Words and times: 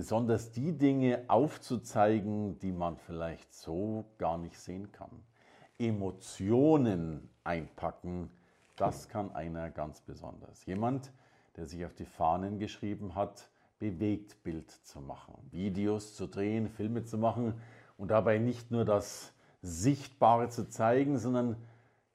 besonders 0.00 0.50
die 0.50 0.72
Dinge 0.72 1.24
aufzuzeigen, 1.28 2.58
die 2.60 2.72
man 2.72 2.96
vielleicht 2.96 3.52
so 3.52 4.06
gar 4.16 4.38
nicht 4.38 4.58
sehen 4.58 4.90
kann. 4.92 5.10
Emotionen 5.78 7.28
einpacken, 7.44 8.30
das 8.76 9.10
kann 9.10 9.34
einer 9.34 9.68
ganz 9.68 10.00
besonders. 10.00 10.64
Jemand, 10.64 11.12
der 11.54 11.66
sich 11.66 11.84
auf 11.84 11.92
die 11.92 12.06
Fahnen 12.06 12.58
geschrieben 12.58 13.14
hat, 13.14 13.50
Bewegtbild 13.78 14.70
zu 14.70 15.02
machen, 15.02 15.34
Videos 15.50 16.14
zu 16.14 16.26
drehen, 16.26 16.70
Filme 16.70 17.04
zu 17.04 17.18
machen 17.18 17.60
und 17.98 18.10
dabei 18.10 18.38
nicht 18.38 18.70
nur 18.70 18.86
das 18.86 19.34
Sichtbare 19.60 20.48
zu 20.48 20.66
zeigen, 20.70 21.18
sondern 21.18 21.56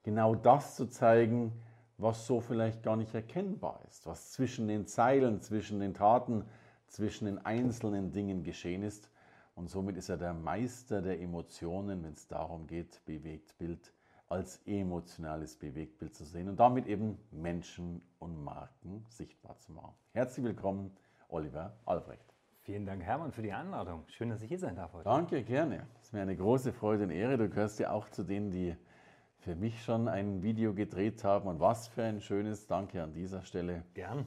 genau 0.02 0.34
das 0.34 0.76
zu 0.76 0.88
zeigen, 0.88 1.54
was 2.00 2.26
so 2.26 2.42
vielleicht 2.42 2.82
gar 2.82 2.96
nicht 2.96 3.14
erkennbar 3.14 3.80
ist, 3.88 4.08
was 4.08 4.32
zwischen 4.32 4.68
den 4.68 4.88
Zeilen, 4.88 5.40
zwischen 5.40 5.80
den 5.80 5.94
Taten, 5.94 6.46
zwischen 6.88 7.26
den 7.26 7.46
einzelnen 7.46 8.12
Dingen 8.12 8.44
geschehen 8.44 8.84
ist. 8.84 9.10
Und 9.56 9.70
somit 9.70 9.98
ist 9.98 10.10
er 10.10 10.18
der 10.18 10.34
Meister 10.34 11.02
der 11.02 11.22
Emotionen, 11.22 12.04
wenn 12.04 12.14
es 12.14 12.28
darum 12.28 12.68
geht, 12.68 13.02
Bewegtbild 13.06 13.94
als 14.28 14.60
emotionales 14.66 15.56
Bewegtbild 15.56 16.16
zu 16.16 16.26
sehen 16.26 16.50
und 16.50 16.60
damit 16.60 16.88
eben 16.88 17.18
Menschen 17.32 18.02
und 18.20 18.44
Marken 18.44 19.06
sichtbar 19.08 19.58
zu 19.60 19.72
machen. 19.72 19.94
Herzlich 20.14 20.44
willkommen, 20.44 20.92
Oliver 21.30 21.78
Albrecht. 21.86 22.34
Vielen 22.62 22.86
Dank, 22.86 23.04
Hermann, 23.04 23.32
für 23.32 23.44
die 23.44 23.54
Einladung. 23.54 24.04
Schön, 24.08 24.30
dass 24.30 24.42
ich 24.42 24.48
hier 24.48 24.58
sein 24.58 24.76
darf 24.76 24.94
heute. 24.94 25.04
Danke, 25.04 25.44
gerne. 25.44 25.86
Es 26.00 26.08
ist 26.08 26.14
mir 26.14 26.22
eine 26.22 26.36
große 26.36 26.74
Freude 26.74 27.04
und 27.04 27.12
Ehre. 27.12 27.38
Du 27.38 27.48
gehörst 27.48 27.78
ja 27.80 27.92
auch 27.92 28.10
zu 28.10 28.24
denen, 28.24 28.50
die 28.50 28.76
für 29.38 29.56
mich 29.56 29.84
schon 29.84 30.08
ein 30.08 30.42
Video 30.42 30.74
gedreht 30.74 31.24
haben. 31.24 31.48
Und 31.48 31.60
was 31.60 31.88
für 31.88 32.04
ein 32.04 32.22
schönes 32.22 32.66
Danke 32.66 33.04
an 33.04 33.14
dieser 33.14 33.44
Stelle. 33.44 33.84
Gern. 33.94 34.26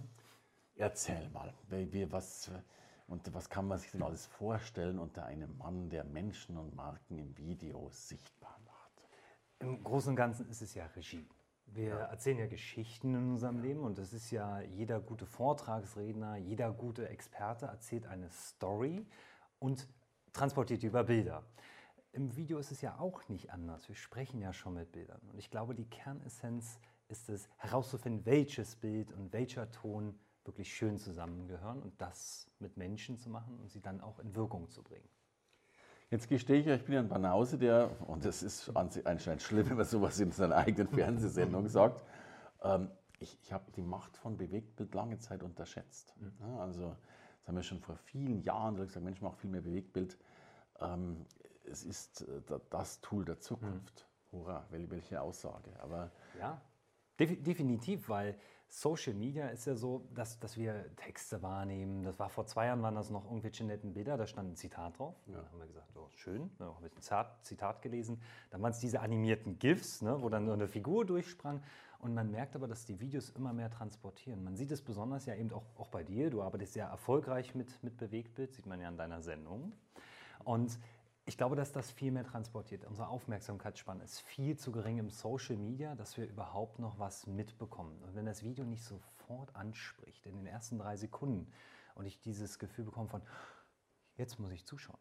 Erzähl 0.79 1.29
mal, 1.31 1.53
was, 2.11 2.53
und 3.09 3.35
was 3.35 3.51
kann 3.51 3.67
man 3.67 3.79
sich 3.79 3.91
denn 3.91 4.03
alles 4.03 4.27
vorstellen 4.27 5.01
unter 5.01 5.25
einem 5.25 5.59
Mann, 5.59 5.91
der 5.91 6.05
Menschen 6.05 6.57
und 6.57 6.77
Marken 6.77 7.19
im 7.19 7.37
Video 7.37 7.89
sichtbar 7.91 8.61
macht? 8.65 9.09
Im 9.59 9.83
Großen 9.83 10.11
und 10.11 10.17
Ganzen 10.17 10.49
ist 10.49 10.63
es 10.63 10.75
ja 10.75 10.87
Regie. 10.87 11.29
Wir 11.67 11.89
ja. 11.89 11.97
erzählen 12.05 12.39
ja 12.39 12.47
Geschichten 12.47 13.13
in 13.13 13.31
unserem 13.33 13.59
Leben 13.59 13.81
und 13.81 13.99
das 13.99 14.13
ist 14.13 14.31
ja 14.31 14.61
jeder 14.61 15.01
gute 15.01 15.27
Vortragsredner, 15.27 16.37
jeder 16.37 16.71
gute 16.71 17.09
Experte 17.09 17.67
erzählt 17.67 18.07
eine 18.07 18.31
Story 18.31 19.05
und 19.59 19.89
transportiert 20.33 20.83
die 20.83 20.87
über 20.87 21.03
Bilder. 21.03 21.43
Im 22.13 22.37
Video 22.37 22.59
ist 22.59 22.71
es 22.71 22.83
ja 22.83 23.01
auch 23.01 23.29
nicht 23.29 23.51
anders. 23.51 23.89
Wir 23.89 23.97
sprechen 23.97 24.41
ja 24.41 24.53
schon 24.53 24.75
mit 24.75 24.93
Bildern. 24.93 25.21
Und 25.33 25.39
ich 25.39 25.51
glaube, 25.51 25.75
die 25.75 25.91
Kernessenz 25.91 26.79
ist 27.09 27.29
es, 27.29 27.49
herauszufinden, 27.57 28.25
welches 28.25 28.77
Bild 28.77 29.13
und 29.13 29.33
welcher 29.33 29.71
Ton 29.73 30.17
wirklich 30.49 30.75
schön 30.75 30.99
zusammengehören 30.99 31.81
und 31.81 32.01
das 32.01 32.51
mit 32.59 32.77
Menschen 32.77 33.17
zu 33.17 33.31
machen 33.31 33.59
und 33.61 33.71
sie 33.71 33.81
dann 33.81 34.01
auch 34.01 34.19
in 34.19 34.35
Wirkung 34.35 34.69
zu 34.69 34.83
bringen. 34.83 35.09
Jetzt 36.11 36.29
gestehe 36.29 36.61
ich 36.61 36.67
euch, 36.67 36.81
ich 36.81 36.87
bin 36.87 36.97
ein 36.97 37.09
Banause, 37.09 37.59
der, 37.59 37.91
und 38.09 38.25
das 38.25 38.43
ist 38.43 38.71
anscheinend 38.75 39.43
schlimm, 39.43 39.69
wenn 39.69 39.77
man 39.77 39.87
sowas 39.87 40.19
in 40.19 40.33
seiner 40.33 40.57
eigenen 40.57 40.89
Fernsehsendung 40.89 41.69
sagt, 41.69 42.03
ähm, 42.63 42.91
ich, 43.21 43.39
ich 43.43 43.53
habe 43.53 43.71
die 43.73 43.83
Macht 43.83 44.17
von 44.17 44.37
Bewegtbild 44.37 44.95
lange 44.95 45.19
Zeit 45.19 45.43
unterschätzt. 45.43 46.15
Mhm. 46.19 46.33
Ja, 46.41 46.59
also, 46.61 46.97
das 47.41 47.49
haben 47.49 47.57
wir 47.57 47.63
schon 47.63 47.81
vor 47.81 47.97
vielen 47.97 48.43
Jahren 48.43 48.77
gesagt, 48.77 49.05
Mensch, 49.05 49.21
mach 49.21 49.35
viel 49.35 49.51
mehr 49.51 49.61
Bewegtbild. 49.61 50.19
Ähm, 50.81 51.27
es 51.65 51.85
ist 51.85 52.23
äh, 52.23 52.59
das 52.71 53.01
Tool 53.01 53.25
der 53.25 53.39
Zukunft. 53.39 54.07
Mhm. 54.07 54.09
Hurra, 54.33 54.67
welche 54.71 55.21
Aussage. 55.21 55.71
Aber 55.81 56.11
ja, 56.39 56.61
definitiv, 57.19 58.09
weil 58.09 58.39
Social 58.69 59.15
Media 59.15 59.49
ist 59.49 59.67
ja 59.67 59.75
so, 59.75 60.07
dass, 60.15 60.39
dass 60.39 60.57
wir 60.57 60.95
Texte 60.97 61.43
wahrnehmen. 61.43 62.05
Das 62.05 62.19
war 62.19 62.29
vor 62.29 62.47
zwei 62.47 62.67
Jahren, 62.67 62.83
waren 62.83 62.95
das 62.95 63.11
noch 63.11 63.25
irgendwelche 63.25 63.65
netten 63.65 63.95
Bilder, 63.95 64.17
da 64.17 64.27
stand 64.27 64.53
ein 64.53 64.57
Zitat 64.57 64.99
drauf. 64.99 65.15
Ja. 65.27 65.41
Da 65.41 65.49
haben 65.51 65.59
wir 65.59 65.67
gesagt, 65.67 65.97
oh, 65.97 66.09
schön, 66.17 66.51
da 66.59 66.67
haben 66.67 66.83
wir 66.83 66.91
ein 66.91 67.03
Zitat, 67.03 67.45
Zitat 67.47 67.83
gelesen. 67.83 68.21
Dann 68.51 68.61
waren 68.61 68.73
es 68.73 68.79
diese 68.79 69.01
animierten 69.01 69.59
GIFs, 69.59 70.03
ne, 70.03 70.21
wo 70.21 70.29
dann 70.29 70.47
so 70.47 70.53
eine 70.53 70.69
Figur 70.69 71.07
durchsprang. 71.07 71.63
Und 72.01 72.15
man 72.15 72.31
merkt 72.31 72.55
aber, 72.55 72.69
dass 72.69 72.85
die 72.85 73.01
Videos 73.01 73.31
immer 73.31 73.53
mehr 73.53 73.71
transportieren. 73.71 74.45
Man 74.45 74.55
sieht 74.55 74.71
es 74.71 74.83
besonders 74.83 75.27
ja 75.27 75.35
eben 75.35 75.53
auch, 75.53 75.65
auch 75.77 75.89
bei 75.89 76.05
dir. 76.05 76.31
Du 76.31 76.43
arbeitest 76.43 76.75
sehr 76.75 76.87
erfolgreich 76.87 77.55
mit, 77.55 77.83
mit 77.83 77.97
Bewegtbild, 77.97 78.53
sieht 78.53 78.67
man 78.67 78.81
ja 78.81 78.89
in 78.89 78.97
deiner 78.97 79.23
Sendung. 79.23 79.73
Und 80.45 80.79
ich 81.29 81.37
glaube, 81.37 81.57
dass 81.57 81.73
das 81.73 81.91
viel 81.91 82.11
mehr 82.11 82.25
transportiert. 82.25 82.87
Unsere 82.87 83.09
Aufmerksamkeitsspanne 83.09 84.03
ist 84.03 84.23
viel 84.23 84.57
zu 84.57 84.73
gering 84.73 84.97
im 84.97 85.11
Social 85.11 85.59
Media, 85.59 85.95
dass 85.95 86.17
wir 86.17 86.27
überhaupt 86.27 86.79
noch 86.79 86.99
was 86.99 87.27
mitbekommen. 87.27 88.03
Und 88.03 88.15
wenn 88.15 88.25
das 88.25 88.43
Video 88.43 88.65
nicht 88.65 88.83
sofort 88.83 89.55
anspricht, 89.55 90.25
in 90.25 90.37
den 90.37 90.47
ersten 90.47 90.79
drei 90.79 90.97
Sekunden, 90.97 91.53
und 91.97 92.07
ich 92.07 92.19
dieses 92.21 92.59
Gefühl 92.59 92.87
bekomme 92.87 93.09
von, 93.09 93.21
jetzt 94.17 94.39
muss 94.39 94.53
ich 94.53 94.65
zuschauen, 94.65 94.99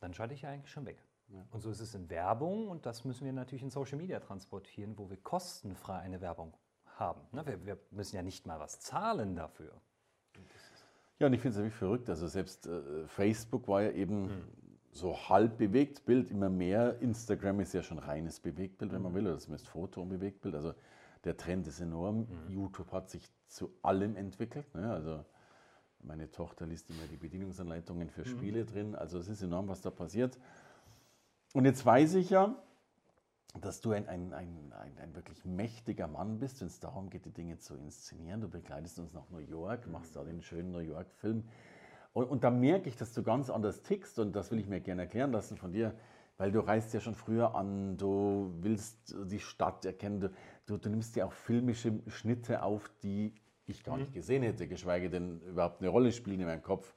dann 0.00 0.12
schalte 0.12 0.34
ich 0.34 0.42
ja 0.42 0.50
eigentlich 0.50 0.70
schon 0.70 0.84
weg. 0.84 1.02
Ja. 1.28 1.42
Und 1.50 1.60
so 1.60 1.70
ist 1.70 1.80
es 1.80 1.94
in 1.94 2.10
Werbung 2.10 2.68
und 2.68 2.84
das 2.84 3.06
müssen 3.06 3.24
wir 3.24 3.32
natürlich 3.32 3.62
in 3.62 3.70
Social 3.70 3.96
Media 3.96 4.20
transportieren, 4.20 4.98
wo 4.98 5.08
wir 5.08 5.16
kostenfrei 5.16 6.00
eine 6.00 6.20
Werbung 6.20 6.54
haben. 6.84 7.22
Ne, 7.32 7.46
wir, 7.46 7.64
wir 7.64 7.78
müssen 7.90 8.16
ja 8.16 8.22
nicht 8.22 8.46
mal 8.46 8.60
was 8.60 8.80
zahlen 8.80 9.36
dafür. 9.36 9.80
Ja, 11.18 11.28
und 11.28 11.32
ich 11.32 11.40
finde 11.40 11.56
es 11.56 11.62
wirklich 11.62 11.78
verrückt. 11.78 12.10
Also 12.10 12.26
selbst 12.26 12.66
äh, 12.66 13.06
Facebook 13.06 13.68
war 13.68 13.82
ja 13.82 13.92
eben 13.92 14.28
hm 14.28 14.61
so 14.92 15.16
halb 15.28 15.56
bewegt 15.56 16.04
Bild 16.04 16.30
immer 16.30 16.50
mehr. 16.50 17.00
Instagram 17.00 17.60
ist 17.60 17.72
ja 17.72 17.82
schon 17.82 17.98
reines 17.98 18.40
Bewegtbild, 18.40 18.92
wenn 18.92 19.02
man 19.02 19.12
mhm. 19.12 19.16
will, 19.16 19.26
oder 19.26 19.38
zumindest 19.38 19.68
Foto 19.68 20.02
und 20.02 20.10
Bewegtbild. 20.10 20.54
Also 20.54 20.74
der 21.24 21.36
Trend 21.36 21.66
ist 21.66 21.80
enorm. 21.80 22.28
Mhm. 22.28 22.50
YouTube 22.50 22.92
hat 22.92 23.10
sich 23.10 23.28
zu 23.46 23.72
allem 23.82 24.16
entwickelt. 24.16 24.72
Ne? 24.74 24.92
Also 24.92 25.24
meine 26.00 26.30
Tochter 26.30 26.66
liest 26.66 26.90
immer 26.90 27.06
die 27.10 27.16
Bedienungsanleitungen 27.16 28.10
für 28.10 28.22
mhm. 28.22 28.26
Spiele 28.26 28.62
mhm. 28.62 28.66
drin. 28.66 28.94
Also 28.94 29.18
es 29.18 29.28
ist 29.28 29.42
enorm, 29.42 29.68
was 29.68 29.80
da 29.80 29.90
passiert. 29.90 30.38
Und 31.54 31.64
jetzt 31.64 31.84
weiß 31.84 32.14
ich 32.14 32.28
ja, 32.30 32.54
dass 33.60 33.80
du 33.80 33.92
ein, 33.92 34.08
ein, 34.08 34.32
ein, 34.32 34.72
ein, 34.72 34.98
ein 34.98 35.14
wirklich 35.14 35.44
mächtiger 35.44 36.06
Mann 36.06 36.38
bist, 36.38 36.60
wenn 36.60 36.68
es 36.68 36.80
darum 36.80 37.08
geht, 37.08 37.24
die 37.24 37.32
Dinge 37.32 37.58
zu 37.58 37.76
inszenieren. 37.76 38.40
Du 38.40 38.48
begleitest 38.48 38.98
uns 38.98 39.12
nach 39.12 39.28
New 39.30 39.38
York, 39.38 39.86
machst 39.88 40.16
da 40.16 40.24
den 40.24 40.42
schönen 40.42 40.70
New 40.70 40.78
York-Film. 40.78 41.44
Und, 42.12 42.26
und 42.28 42.44
da 42.44 42.50
merke 42.50 42.88
ich, 42.88 42.96
dass 42.96 43.12
du 43.12 43.22
ganz 43.22 43.50
anders 43.50 43.82
tickst 43.82 44.18
und 44.18 44.34
das 44.34 44.50
will 44.50 44.58
ich 44.58 44.66
mir 44.66 44.80
gerne 44.80 45.02
erklären 45.02 45.32
lassen 45.32 45.56
von 45.56 45.72
dir, 45.72 45.94
weil 46.36 46.52
du 46.52 46.60
reist 46.60 46.92
ja 46.92 47.00
schon 47.00 47.14
früher 47.14 47.54
an, 47.54 47.96
du 47.96 48.52
willst 48.60 49.14
die 49.26 49.38
Stadt 49.38 49.84
erkennen, 49.84 50.20
du, 50.20 50.30
du, 50.66 50.76
du 50.76 50.88
nimmst 50.90 51.16
ja 51.16 51.26
auch 51.26 51.32
filmische 51.32 52.00
Schnitte 52.08 52.62
auf, 52.62 52.90
die 53.02 53.34
ich 53.66 53.84
gar 53.84 53.96
mhm. 53.96 54.02
nicht 54.02 54.14
gesehen 54.14 54.42
hätte, 54.42 54.66
geschweige 54.68 55.08
denn 55.08 55.40
überhaupt 55.40 55.80
eine 55.80 55.88
Rolle 55.88 56.12
spielen 56.12 56.40
in 56.40 56.46
meinem 56.46 56.62
Kopf. 56.62 56.94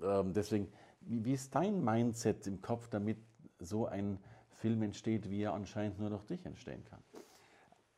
Ähm, 0.00 0.32
deswegen, 0.32 0.68
wie, 1.00 1.24
wie 1.24 1.32
ist 1.32 1.54
dein 1.54 1.82
Mindset 1.82 2.46
im 2.46 2.60
Kopf, 2.60 2.88
damit 2.88 3.18
so 3.58 3.86
ein 3.86 4.18
Film 4.50 4.82
entsteht, 4.82 5.30
wie 5.30 5.42
er 5.42 5.54
anscheinend 5.54 5.98
nur 5.98 6.10
durch 6.10 6.24
dich 6.24 6.44
entstehen 6.46 6.84
kann? 6.84 7.02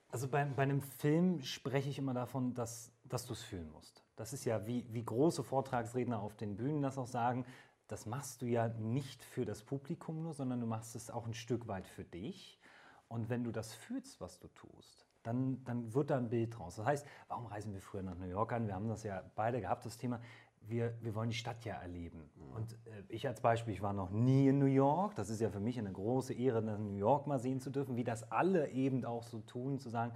Also 0.09 0.29
bei, 0.29 0.45
bei 0.45 0.63
einem 0.63 0.81
Film 0.81 1.43
spreche 1.43 1.89
ich 1.89 1.99
immer 1.99 2.15
davon, 2.15 2.55
dass, 2.55 2.93
dass 3.05 3.27
du 3.27 3.33
es 3.33 3.43
fühlen 3.43 3.71
musst. 3.71 4.00
Das 4.21 4.35
ist 4.35 4.45
ja, 4.45 4.67
wie, 4.67 4.85
wie 4.93 5.03
große 5.03 5.43
Vortragsredner 5.43 6.21
auf 6.21 6.37
den 6.37 6.55
Bühnen 6.55 6.83
das 6.83 6.99
auch 6.99 7.07
sagen, 7.07 7.47
das 7.89 8.05
machst 8.05 8.43
du 8.43 8.47
ja 8.47 8.69
nicht 8.69 9.25
für 9.25 9.47
das 9.47 9.63
Publikum 9.63 10.21
nur, 10.23 10.35
sondern 10.35 10.61
du 10.61 10.67
machst 10.67 10.95
es 10.95 11.09
auch 11.09 11.27
ein 11.27 11.33
Stück 11.33 11.69
weit 11.69 11.87
für 11.87 12.05
dich. 12.05 12.61
Und 13.09 13.31
wenn 13.31 13.45
du 13.45 13.51
das 13.51 13.73
fühlst, 13.73 14.21
was 14.21 14.39
du 14.39 14.49
tust, 14.49 15.07
dann, 15.23 15.65
dann 15.65 15.95
wird 15.95 16.11
da 16.11 16.19
ein 16.19 16.29
Bild 16.29 16.59
draus. 16.59 16.77
Das 16.77 16.85
heißt, 16.85 17.07
warum 17.29 17.47
reisen 17.47 17.73
wir 17.73 17.81
früher 17.81 18.03
nach 18.03 18.19
New 18.19 18.27
York 18.27 18.53
an? 18.53 18.67
Wir 18.67 18.75
haben 18.75 18.89
das 18.89 19.05
ja 19.05 19.25
beide 19.37 19.59
gehabt, 19.59 19.87
das 19.87 19.97
Thema. 19.97 20.21
Wir, 20.61 20.99
wir 21.01 21.15
wollen 21.15 21.31
die 21.31 21.37
Stadt 21.37 21.65
ja 21.65 21.77
erleben. 21.77 22.29
Mhm. 22.37 22.57
Und 22.57 22.73
äh, 22.73 23.03
ich 23.09 23.27
als 23.27 23.41
Beispiel, 23.41 23.73
ich 23.73 23.81
war 23.81 23.95
noch 23.95 24.11
nie 24.11 24.49
in 24.49 24.59
New 24.59 24.67
York. 24.67 25.15
Das 25.15 25.31
ist 25.31 25.41
ja 25.41 25.49
für 25.49 25.61
mich 25.61 25.79
eine 25.79 25.93
große 25.93 26.35
Ehre, 26.35 26.61
New 26.61 26.99
York 26.99 27.27
mal 27.27 27.39
sehen 27.39 27.61
zu 27.61 27.71
dürfen, 27.71 27.97
wie 27.97 28.05
das 28.05 28.31
alle 28.31 28.69
eben 28.69 29.03
auch 29.07 29.23
so 29.23 29.41
tun, 29.41 29.79
zu 29.79 29.89
sagen, 29.89 30.13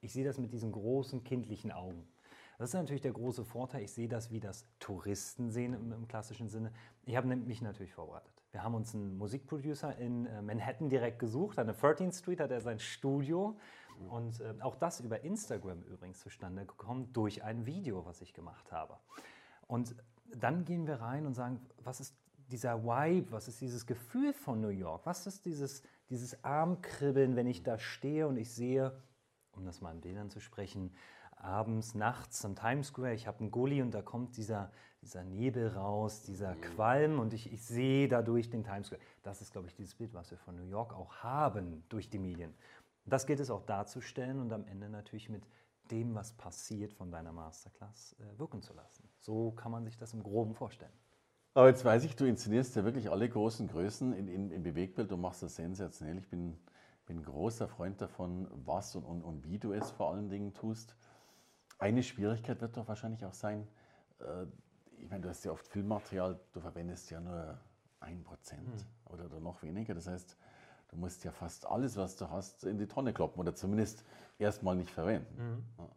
ich 0.00 0.12
sehe 0.12 0.24
das 0.24 0.38
mit 0.38 0.52
diesen 0.52 0.70
großen 0.70 1.24
kindlichen 1.24 1.72
Augen. 1.72 2.06
Das 2.58 2.70
ist 2.70 2.74
natürlich 2.74 3.02
der 3.02 3.12
große 3.12 3.44
Vorteil. 3.44 3.82
Ich 3.82 3.92
sehe 3.92 4.08
das, 4.08 4.32
wie 4.32 4.40
das 4.40 4.66
Touristen 4.80 5.50
sehen 5.50 5.74
im, 5.74 5.92
im 5.92 6.08
klassischen 6.08 6.48
Sinne. 6.48 6.72
Ich 7.06 7.16
habe 7.16 7.28
mich 7.28 7.62
natürlich 7.62 7.94
vorbereitet. 7.94 8.32
Wir 8.50 8.64
haben 8.64 8.74
uns 8.74 8.94
einen 8.94 9.16
Musikproducer 9.16 9.96
in 9.96 10.26
äh, 10.26 10.42
Manhattan 10.42 10.88
direkt 10.88 11.20
gesucht. 11.20 11.58
An 11.60 11.68
der 11.68 11.76
13th 11.76 12.18
Street 12.18 12.40
hat 12.40 12.50
er 12.50 12.60
sein 12.60 12.80
Studio. 12.80 13.56
Und 14.08 14.40
äh, 14.40 14.54
auch 14.60 14.74
das 14.74 15.00
über 15.00 15.22
Instagram 15.22 15.82
übrigens 15.82 16.18
zustande 16.18 16.66
gekommen, 16.66 17.12
durch 17.12 17.44
ein 17.44 17.64
Video, 17.64 18.04
was 18.04 18.20
ich 18.22 18.34
gemacht 18.34 18.72
habe. 18.72 18.96
Und 19.68 19.94
dann 20.34 20.64
gehen 20.64 20.86
wir 20.86 21.00
rein 21.00 21.26
und 21.26 21.34
sagen, 21.34 21.60
was 21.82 22.00
ist 22.00 22.16
dieser 22.48 22.82
Vibe, 22.82 23.30
was 23.30 23.46
ist 23.46 23.60
dieses 23.60 23.86
Gefühl 23.86 24.32
von 24.32 24.60
New 24.60 24.68
York? 24.68 25.06
Was 25.06 25.26
ist 25.26 25.44
dieses, 25.44 25.82
dieses 26.10 26.42
Armkribbeln, 26.42 27.36
wenn 27.36 27.46
ich 27.46 27.62
da 27.62 27.78
stehe 27.78 28.26
und 28.26 28.36
ich 28.36 28.52
sehe, 28.52 29.00
um 29.52 29.64
das 29.64 29.80
mal 29.80 29.94
in 29.94 30.00
Bildern 30.00 30.30
zu 30.30 30.40
sprechen, 30.40 30.92
abends, 31.40 31.94
nachts 31.94 32.44
am 32.44 32.54
Times 32.56 32.88
Square, 32.88 33.14
ich 33.14 33.26
habe 33.26 33.40
einen 33.40 33.50
Gully 33.50 33.82
und 33.82 33.92
da 33.92 34.02
kommt 34.02 34.36
dieser, 34.36 34.70
dieser 35.02 35.24
Nebel 35.24 35.68
raus, 35.68 36.22
dieser 36.22 36.54
mhm. 36.54 36.60
Qualm 36.60 37.18
und 37.18 37.32
ich, 37.32 37.52
ich 37.52 37.64
sehe 37.64 38.08
dadurch 38.08 38.50
den 38.50 38.64
Times 38.64 38.88
Square. 38.88 39.02
Das 39.22 39.40
ist, 39.40 39.52
glaube 39.52 39.68
ich, 39.68 39.74
dieses 39.74 39.94
Bild, 39.94 40.14
was 40.14 40.30
wir 40.30 40.38
von 40.38 40.56
New 40.56 40.68
York 40.68 40.94
auch 40.94 41.16
haben 41.16 41.84
durch 41.88 42.10
die 42.10 42.18
Medien. 42.18 42.54
Das 43.04 43.26
gilt 43.26 43.40
es 43.40 43.50
auch 43.50 43.62
darzustellen 43.62 44.40
und 44.40 44.52
am 44.52 44.66
Ende 44.66 44.88
natürlich 44.88 45.28
mit 45.28 45.42
dem, 45.90 46.14
was 46.14 46.32
passiert 46.32 46.92
von 46.92 47.10
deiner 47.10 47.32
Masterclass, 47.32 48.14
äh, 48.20 48.38
wirken 48.38 48.62
zu 48.62 48.74
lassen. 48.74 49.08
So 49.18 49.52
kann 49.52 49.72
man 49.72 49.84
sich 49.84 49.96
das 49.96 50.12
im 50.12 50.22
Groben 50.22 50.54
vorstellen. 50.54 50.92
Aber 51.54 51.68
jetzt 51.68 51.84
weiß 51.84 52.04
ich, 52.04 52.14
du 52.14 52.24
inszenierst 52.26 52.76
ja 52.76 52.84
wirklich 52.84 53.10
alle 53.10 53.28
großen 53.28 53.66
Größen 53.66 54.12
in, 54.12 54.28
in, 54.28 54.50
im 54.50 54.62
Bewegtbild. 54.62 55.10
Du 55.10 55.16
machst 55.16 55.42
das 55.42 55.56
sensationell. 55.56 56.18
Ich 56.18 56.28
bin, 56.28 56.58
bin 57.06 57.18
ein 57.18 57.24
großer 57.24 57.66
Freund 57.66 58.00
davon, 58.00 58.46
was 58.64 58.94
und, 58.94 59.04
und, 59.04 59.22
und 59.22 59.44
wie 59.44 59.58
du 59.58 59.72
es 59.72 59.90
vor 59.90 60.12
allen 60.12 60.28
Dingen 60.28 60.54
tust. 60.54 60.94
Eine 61.78 62.02
Schwierigkeit 62.02 62.60
wird 62.60 62.76
doch 62.76 62.88
wahrscheinlich 62.88 63.24
auch 63.24 63.34
sein, 63.34 63.66
äh, 64.20 64.46
ich 65.00 65.08
meine, 65.08 65.22
du 65.22 65.28
hast 65.28 65.44
ja 65.44 65.52
oft 65.52 65.66
Filmmaterial, 65.66 66.38
du 66.52 66.60
verwendest 66.60 67.10
ja 67.10 67.20
nur 67.20 67.58
ein 68.00 68.22
Prozent 68.24 68.66
mhm. 68.66 69.12
oder, 69.12 69.26
oder 69.26 69.40
noch 69.40 69.62
weniger. 69.62 69.94
Das 69.94 70.06
heißt, 70.06 70.36
du 70.88 70.96
musst 70.96 71.24
ja 71.24 71.30
fast 71.30 71.66
alles, 71.66 71.96
was 71.96 72.16
du 72.16 72.28
hast, 72.30 72.64
in 72.64 72.78
die 72.78 72.86
Tonne 72.86 73.12
kloppen 73.12 73.40
oder 73.40 73.54
zumindest 73.54 74.04
erstmal 74.38 74.76
nicht 74.76 74.90
verwenden. 74.90 75.36
Mhm. 75.36 75.64
Ja. 75.78 75.88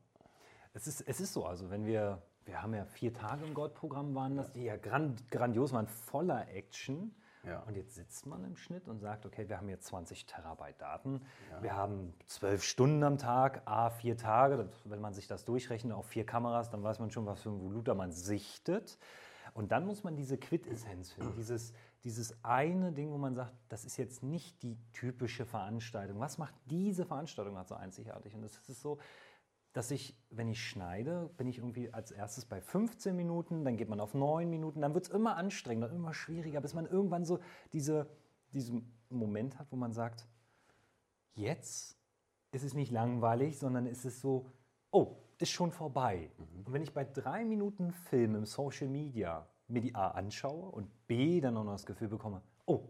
Es, 0.74 0.88
ist, 0.88 1.02
es 1.02 1.20
ist 1.20 1.34
so, 1.34 1.46
also 1.46 1.70
wenn 1.70 1.86
wir, 1.86 2.22
wir 2.46 2.62
haben 2.62 2.74
ja 2.74 2.86
vier 2.86 3.14
Tage 3.14 3.46
im 3.46 3.54
Goldprogramm 3.54 4.16
waren 4.16 4.38
das, 4.38 4.52
die 4.54 4.64
ja 4.64 4.78
grand, 4.78 5.30
grandios 5.32 5.74
waren, 5.74 5.88
voller 5.88 6.48
Action. 6.50 7.14
Ja. 7.46 7.60
Und 7.62 7.76
jetzt 7.76 7.96
sitzt 7.96 8.26
man 8.26 8.44
im 8.44 8.56
Schnitt 8.56 8.88
und 8.88 9.00
sagt, 9.00 9.26
okay, 9.26 9.50
wir 9.50 9.58
haben 9.58 9.70
jetzt 9.70 9.88
20 9.88 10.26
Terabyte 10.26 10.80
Daten, 10.80 11.22
ja. 11.50 11.64
wir 11.64 11.76
haben 11.76 12.14
zwölf 12.28 12.64
Stunden 12.64 13.04
am 13.04 13.18
Tag, 13.18 13.64
a 13.66 13.90
vier 13.90 14.18
Tage. 14.18 14.70
Wenn 14.86 15.02
man 15.02 15.14
sich 15.14 15.28
das 15.28 15.46
durchrechnet 15.46 15.94
auf 15.94 16.06
vier 16.06 16.26
Kameras, 16.26 16.70
dann 16.70 16.84
weiß 16.84 17.00
man 17.00 17.12
schon, 17.12 17.26
was 17.26 17.42
für 17.42 17.50
ein 17.50 17.60
Voluta 17.60 17.94
man 17.94 18.12
sichtet. 18.12 18.98
Und 19.54 19.72
dann 19.72 19.86
muss 19.86 20.04
man 20.04 20.16
diese 20.16 20.38
Quintessenz 20.38 21.12
finden, 21.12 21.36
dieses, 21.36 21.74
dieses 22.04 22.34
eine 22.44 22.94
Ding, 22.94 23.12
wo 23.12 23.18
man 23.18 23.36
sagt, 23.36 23.54
das 23.68 23.84
ist 23.84 23.98
jetzt 23.98 24.24
nicht 24.24 24.62
die 24.64 24.78
typische 24.94 25.46
Veranstaltung. 25.46 26.20
Was 26.20 26.38
macht 26.38 26.54
diese 26.68 27.06
Veranstaltung 27.06 27.58
halt 27.58 27.68
so 27.68 27.76
einzigartig? 27.76 28.34
Und 28.34 28.44
das 28.44 28.58
ist 28.70 28.82
so, 28.82 28.98
dass 29.74 29.92
ich, 29.92 30.18
wenn 30.30 30.50
ich 30.50 30.62
schneide, 30.62 31.30
bin 31.38 31.48
ich 31.48 31.60
irgendwie 31.60 31.94
als 31.94 32.12
erstes 32.12 32.46
bei 32.46 32.62
15 32.62 33.16
Minuten, 33.16 33.64
dann 33.64 33.78
geht 33.78 33.90
man 33.90 34.00
auf 34.00 34.14
9 34.14 34.50
Minuten, 34.50 34.82
dann 34.82 34.94
wird 34.94 35.06
es 35.06 35.12
immer 35.12 35.38
anstrengender, 35.38 35.90
immer 35.92 36.14
schwieriger, 36.14 36.60
bis 36.62 36.74
man 36.74 36.86
irgendwann 36.86 37.24
so 37.24 37.40
diese, 37.72 38.08
diesen 38.54 38.92
Moment 39.10 39.60
hat, 39.60 39.72
wo 39.72 39.78
man 39.78 39.94
sagt, 39.94 40.28
jetzt 41.36 41.98
ist 42.52 42.64
es 42.64 42.74
nicht 42.74 42.92
langweilig, 42.92 43.60
sondern 43.60 43.86
ist 43.86 44.04
es 44.04 44.20
so, 44.20 44.46
oh, 44.92 45.16
ist 45.38 45.52
schon 45.52 45.72
vorbei. 45.72 46.30
Mhm. 46.38 46.66
Und 46.66 46.74
wenn 46.74 46.82
ich 46.82 46.94
bei 46.94 47.06
drei 47.06 47.46
Minuten 47.46 47.92
Film 47.92 48.36
im 48.36 48.46
Social 48.46 48.90
Media 48.90 49.48
mir 49.68 49.82
die 49.82 49.96
A 49.96 50.10
anschaue 50.10 50.70
und 50.70 50.90
B 51.08 51.40
dann 51.40 51.56
auch 51.56 51.64
noch 51.64 51.72
das 51.72 51.86
Gefühl 51.86 52.10
bekomme, 52.10 52.42
oh, 52.66 52.90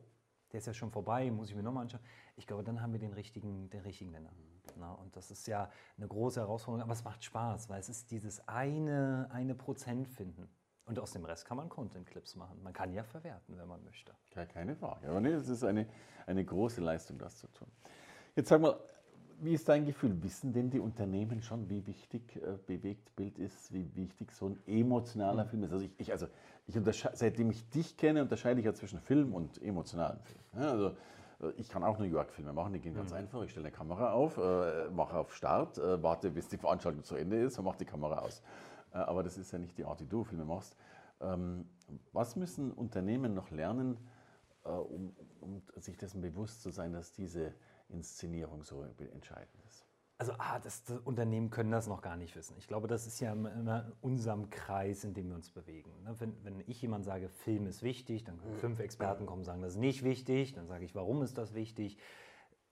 der 0.51 0.59
ist 0.59 0.68
ja 0.68 0.74
schon 0.74 0.92
vorbei, 0.92 1.30
muss 1.31 1.50
ich 1.50 1.56
mir 1.56 1.63
nochmal 1.63 1.83
anschauen. 1.83 2.01
Ich 2.36 2.48
glaube, 2.48 2.63
dann 2.63 2.81
haben 2.81 2.94
wir 2.94 3.00
den 3.00 3.13
richtigen, 3.13 3.69
den 3.69 3.81
richtigen 3.81 4.12
Nenner. 4.12 4.31
Na, 4.77 4.94
und 4.94 5.15
das 5.15 5.31
ist 5.31 5.48
ja 5.48 5.69
eine 5.98 6.07
große 6.07 6.39
Herausforderung, 6.39 6.83
aber 6.83 6.94
es 6.94 7.03
macht 7.03 7.24
Spaß, 7.24 7.69
weil 7.69 7.80
es 7.80 7.89
ist 7.89 8.12
dieses 8.12 8.48
eine, 8.48 9.30
eine 9.31 9.56
Prozent 9.56 10.07
finden. 10.07 10.50
Und 10.86 11.00
aus 11.00 11.12
dem 11.12 11.24
Rest 11.24 11.45
kann 11.45 11.57
man 11.57 11.69
Content-Clips 11.69 12.36
machen. 12.36 12.62
Man 12.63 12.74
kann 12.74 12.92
ja 12.94 13.03
verwerten, 13.03 13.57
wenn 13.57 13.68
man 13.68 13.83
möchte. 13.83 14.13
keine 14.48 14.75
Frage. 14.75 15.07
Aber 15.07 15.21
nee, 15.21 15.30
es 15.31 15.48
ist 15.48 15.63
eine, 15.63 15.88
eine 16.25 16.44
große 16.44 16.81
Leistung, 16.81 17.18
das 17.18 17.38
zu 17.38 17.48
tun. 17.48 17.68
Jetzt 18.36 18.50
sag 18.50 18.62
mal, 18.62 18.77
wie 19.43 19.53
ist 19.53 19.67
dein 19.67 19.85
Gefühl? 19.85 20.21
Wissen 20.23 20.53
denn 20.53 20.69
die 20.69 20.79
Unternehmen 20.79 21.41
schon, 21.41 21.69
wie 21.69 21.85
wichtig 21.88 22.35
äh, 22.35 22.57
Bewegtbild 22.65 23.38
ist, 23.39 23.73
wie 23.73 23.95
wichtig 23.95 24.31
so 24.31 24.47
ein 24.47 24.59
emotionaler 24.67 25.45
mhm. 25.45 25.49
Film 25.49 25.63
ist? 25.63 25.71
Also 25.71 25.85
ich, 25.85 25.91
ich 25.97 26.11
also 26.11 26.27
ich 26.67 26.75
seitdem 27.13 27.49
ich 27.49 27.69
dich 27.69 27.97
kenne, 27.97 28.21
unterscheide 28.21 28.59
ich 28.59 28.65
ja 28.65 28.73
zwischen 28.73 28.99
Film 28.99 29.33
und 29.33 29.61
emotionalen 29.61 30.19
Film. 30.21 30.39
Ja, 30.55 30.71
also 30.71 30.88
äh, 31.41 31.51
ich 31.57 31.69
kann 31.69 31.83
auch 31.83 31.97
New 31.97 32.05
York-Filme 32.05 32.53
machen, 32.53 32.73
die 32.73 32.79
gehen 32.79 32.93
ganz 32.93 33.11
mhm. 33.11 33.17
einfach. 33.17 33.43
Ich 33.43 33.51
stelle 33.51 33.67
eine 33.67 33.75
Kamera 33.75 34.11
auf, 34.11 34.38
äh, 34.38 34.89
mache 34.91 35.17
auf 35.17 35.35
Start, 35.35 35.77
äh, 35.77 36.01
warte, 36.01 36.29
bis 36.29 36.47
die 36.47 36.57
Veranstaltung 36.57 37.03
zu 37.03 37.15
Ende 37.15 37.41
ist 37.43 37.57
und 37.57 37.65
mache 37.65 37.79
die 37.79 37.85
Kamera 37.85 38.19
aus. 38.19 38.41
Äh, 38.93 38.97
aber 38.97 39.23
das 39.23 39.38
ist 39.38 39.51
ja 39.51 39.59
nicht 39.59 39.77
die 39.77 39.85
Art, 39.85 39.99
die 39.99 40.07
du 40.07 40.23
Filme 40.23 40.45
machst. 40.45 40.75
Ähm, 41.19 41.65
was 42.13 42.35
müssen 42.35 42.71
Unternehmen 42.71 43.33
noch 43.33 43.51
lernen, 43.51 43.97
äh, 44.63 44.69
um, 44.69 45.15
um, 45.39 45.61
sich 45.77 45.97
dessen 45.97 46.21
bewusst 46.21 46.61
zu 46.61 46.69
sein, 46.71 46.93
dass 46.93 47.11
diese 47.11 47.53
Inszenierung 47.91 48.63
so 48.63 48.83
entscheidend 48.83 49.63
ist? 49.67 49.85
Also 50.21 50.33
ah, 50.38 50.59
das, 50.59 50.83
das, 50.83 50.99
Unternehmen 50.99 51.49
können 51.49 51.71
das 51.71 51.88
noch 51.88 52.03
gar 52.03 52.15
nicht 52.15 52.35
wissen. 52.35 52.55
Ich 52.59 52.67
glaube, 52.67 52.88
das 52.88 53.07
ist 53.07 53.19
ja 53.21 53.31
immer 53.33 53.88
in 53.88 53.91
unserem 54.01 54.51
Kreis, 54.51 55.03
in 55.03 55.15
dem 55.15 55.29
wir 55.29 55.35
uns 55.35 55.49
bewegen. 55.49 55.91
Ne? 56.03 56.15
Wenn, 56.19 56.43
wenn 56.43 56.63
ich 56.67 56.79
jemand 56.79 57.05
sage, 57.05 57.27
Film 57.27 57.65
ist 57.65 57.81
wichtig, 57.81 58.23
dann 58.23 58.38
können 58.38 58.55
fünf 58.55 58.79
Experten 58.79 59.25
kommen 59.25 59.39
und 59.39 59.45
sagen, 59.45 59.63
das 59.63 59.73
ist 59.73 59.79
nicht 59.79 60.03
wichtig. 60.03 60.53
Dann 60.53 60.67
sage 60.67 60.85
ich, 60.85 60.93
warum 60.93 61.23
ist 61.23 61.39
das 61.39 61.55
wichtig? 61.55 61.97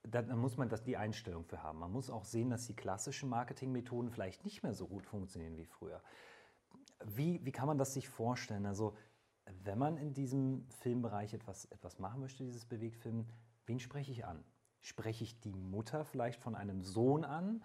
Dann 0.04 0.38
muss 0.38 0.58
man 0.58 0.68
das, 0.68 0.84
die 0.84 0.96
Einstellung 0.96 1.44
für 1.44 1.60
haben. 1.60 1.80
Man 1.80 1.90
muss 1.90 2.08
auch 2.08 2.24
sehen, 2.24 2.50
dass 2.50 2.68
die 2.68 2.76
klassischen 2.76 3.28
Marketingmethoden 3.28 4.12
vielleicht 4.12 4.44
nicht 4.44 4.62
mehr 4.62 4.72
so 4.72 4.86
gut 4.86 5.04
funktionieren 5.04 5.56
wie 5.56 5.66
früher. 5.66 6.00
Wie, 7.04 7.44
wie 7.44 7.50
kann 7.50 7.66
man 7.66 7.78
das 7.78 7.94
sich 7.94 8.08
vorstellen? 8.08 8.64
Also, 8.64 8.94
wenn 9.64 9.76
man 9.76 9.96
in 9.96 10.14
diesem 10.14 10.68
Filmbereich 10.82 11.34
etwas, 11.34 11.64
etwas 11.64 11.98
machen 11.98 12.20
möchte, 12.20 12.44
dieses 12.44 12.64
Bewegtfilm, 12.64 13.26
wen 13.66 13.80
spreche 13.80 14.12
ich 14.12 14.24
an? 14.24 14.44
Spreche 14.80 15.24
ich 15.24 15.40
die 15.40 15.52
Mutter 15.52 16.04
vielleicht 16.04 16.40
von 16.40 16.54
einem 16.54 16.82
Sohn 16.82 17.24
an, 17.24 17.62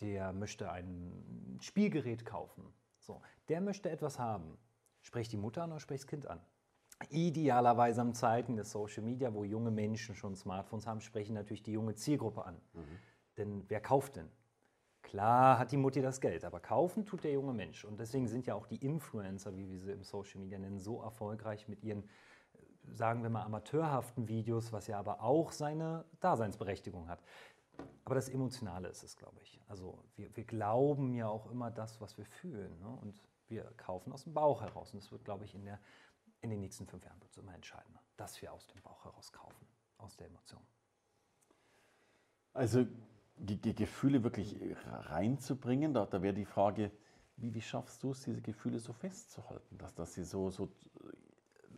der 0.00 0.32
möchte 0.32 0.70
ein 0.70 1.58
Spielgerät 1.60 2.24
kaufen. 2.24 2.72
So, 2.98 3.20
der 3.48 3.60
möchte 3.60 3.90
etwas 3.90 4.18
haben. 4.18 4.58
Spreche 5.02 5.30
die 5.30 5.36
Mutter 5.36 5.62
an 5.62 5.70
oder 5.70 5.80
spreche 5.80 6.00
das 6.00 6.06
Kind 6.06 6.26
an? 6.26 6.40
Idealerweise 7.10 8.00
am 8.00 8.14
Zeiten 8.14 8.56
des 8.56 8.70
Social 8.70 9.02
Media, 9.02 9.34
wo 9.34 9.44
junge 9.44 9.70
Menschen 9.70 10.14
schon 10.14 10.36
Smartphones 10.36 10.86
haben, 10.86 11.00
sprechen 11.00 11.34
natürlich 11.34 11.62
die 11.62 11.72
junge 11.72 11.94
Zielgruppe 11.94 12.44
an. 12.44 12.60
Mhm. 12.72 12.98
Denn 13.36 13.64
wer 13.68 13.80
kauft 13.80 14.16
denn? 14.16 14.30
Klar 15.02 15.58
hat 15.58 15.70
die 15.70 15.76
Mutti 15.76 16.00
das 16.00 16.20
Geld, 16.20 16.44
aber 16.44 16.60
kaufen 16.60 17.04
tut 17.04 17.24
der 17.24 17.32
junge 17.32 17.52
Mensch. 17.52 17.84
Und 17.84 18.00
deswegen 18.00 18.26
sind 18.26 18.46
ja 18.46 18.54
auch 18.54 18.66
die 18.66 18.84
Influencer, 18.84 19.54
wie 19.54 19.68
wir 19.68 19.78
sie 19.78 19.92
im 19.92 20.02
Social 20.02 20.40
Media 20.40 20.58
nennen, 20.58 20.78
so 20.78 21.02
erfolgreich 21.02 21.68
mit 21.68 21.82
ihren 21.82 22.08
sagen 22.92 23.22
wir 23.22 23.30
mal, 23.30 23.42
amateurhaften 23.42 24.28
Videos, 24.28 24.72
was 24.72 24.86
ja 24.86 24.98
aber 24.98 25.22
auch 25.22 25.52
seine 25.52 26.04
Daseinsberechtigung 26.20 27.08
hat. 27.08 27.22
Aber 28.04 28.14
das 28.14 28.28
Emotionale 28.28 28.88
ist 28.88 29.02
es, 29.02 29.16
glaube 29.16 29.40
ich. 29.42 29.60
Also 29.68 30.04
wir, 30.16 30.34
wir 30.36 30.44
glauben 30.44 31.14
ja 31.14 31.28
auch 31.28 31.50
immer 31.50 31.70
das, 31.70 32.00
was 32.00 32.16
wir 32.18 32.26
fühlen. 32.26 32.78
Ne? 32.80 32.88
Und 32.88 33.20
wir 33.48 33.64
kaufen 33.76 34.12
aus 34.12 34.24
dem 34.24 34.34
Bauch 34.34 34.60
heraus. 34.62 34.92
Und 34.92 34.98
es 34.98 35.10
wird, 35.10 35.24
glaube 35.24 35.44
ich, 35.44 35.54
in, 35.54 35.64
der, 35.64 35.80
in 36.40 36.50
den 36.50 36.60
nächsten 36.60 36.86
fünf 36.86 37.04
Jahren 37.04 37.20
wird 37.20 37.36
immer 37.36 37.54
entscheidender, 37.54 38.00
dass 38.16 38.40
wir 38.42 38.52
aus 38.52 38.66
dem 38.68 38.80
Bauch 38.82 39.04
heraus 39.04 39.32
kaufen, 39.32 39.66
aus 39.98 40.16
der 40.16 40.28
Emotion. 40.28 40.62
Also 42.52 42.86
die, 43.36 43.56
die 43.56 43.74
Gefühle 43.74 44.22
wirklich 44.22 44.56
reinzubringen, 44.86 45.92
da, 45.92 46.06
da 46.06 46.22
wäre 46.22 46.34
die 46.34 46.44
Frage, 46.44 46.90
wie, 47.36 47.52
wie 47.52 47.62
schaffst 47.62 48.02
du 48.02 48.12
es, 48.12 48.22
diese 48.22 48.40
Gefühle 48.40 48.78
so 48.78 48.92
festzuhalten, 48.92 49.76
dass, 49.78 49.94
dass 49.94 50.14
sie 50.14 50.24
so, 50.24 50.50
so 50.50 50.70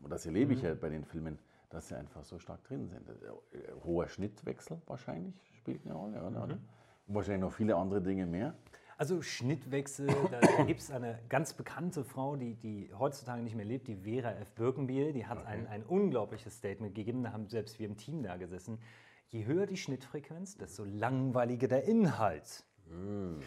und 0.07 0.11
das 0.11 0.25
erlebe 0.25 0.53
ich 0.53 0.63
mhm. 0.63 0.69
ja 0.69 0.75
bei 0.75 0.89
den 0.89 1.05
Filmen, 1.05 1.37
dass 1.69 1.89
sie 1.89 1.97
einfach 1.97 2.23
so 2.23 2.39
stark 2.39 2.63
drin 2.63 2.87
sind. 2.87 3.09
Äh, 3.09 3.73
hoher 3.85 4.07
Schnittwechsel 4.07 4.81
wahrscheinlich 4.87 5.35
spielt 5.57 5.85
eine 5.85 5.95
Rolle, 5.95 6.23
oder? 6.23 6.47
Mhm. 6.47 6.61
Und 7.09 7.15
wahrscheinlich 7.17 7.41
noch 7.41 7.53
viele 7.53 7.75
andere 7.75 8.01
Dinge 8.01 8.25
mehr. 8.25 8.55
Also 8.99 9.21
Schnittwechsel, 9.21 10.07
da, 10.07 10.39
da 10.39 10.63
gibt 10.65 10.81
es 10.81 10.93
eine 10.93 11.19
ganz 11.29 11.55
bekannte 11.55 12.05
Frau, 12.05 12.37
die, 12.37 12.55
die 12.55 12.89
heutzutage 12.97 13.43
nicht 13.43 13.57
mehr 13.57 13.65
lebt, 13.65 13.89
die 13.89 13.97
Vera 13.97 14.31
F. 14.35 14.53
Birkenbiel, 14.53 15.13
die 15.13 15.27
hat 15.27 15.39
okay. 15.39 15.49
ein, 15.49 15.67
ein 15.67 15.83
unglaubliches 15.83 16.57
Statement 16.57 16.95
gegeben, 16.95 17.25
da 17.25 17.33
haben 17.33 17.49
selbst 17.49 17.81
wir 17.81 17.89
im 17.89 17.97
Team 17.97 18.23
da 18.23 18.37
gesessen. 18.37 18.79
Je 19.27 19.45
höher 19.45 19.67
die 19.67 19.77
Schnittfrequenz, 19.77 20.57
desto 20.57 20.85
langweiliger 20.85 21.67
der 21.67 21.83
Inhalt. 21.83 22.65
Mm 22.89 23.41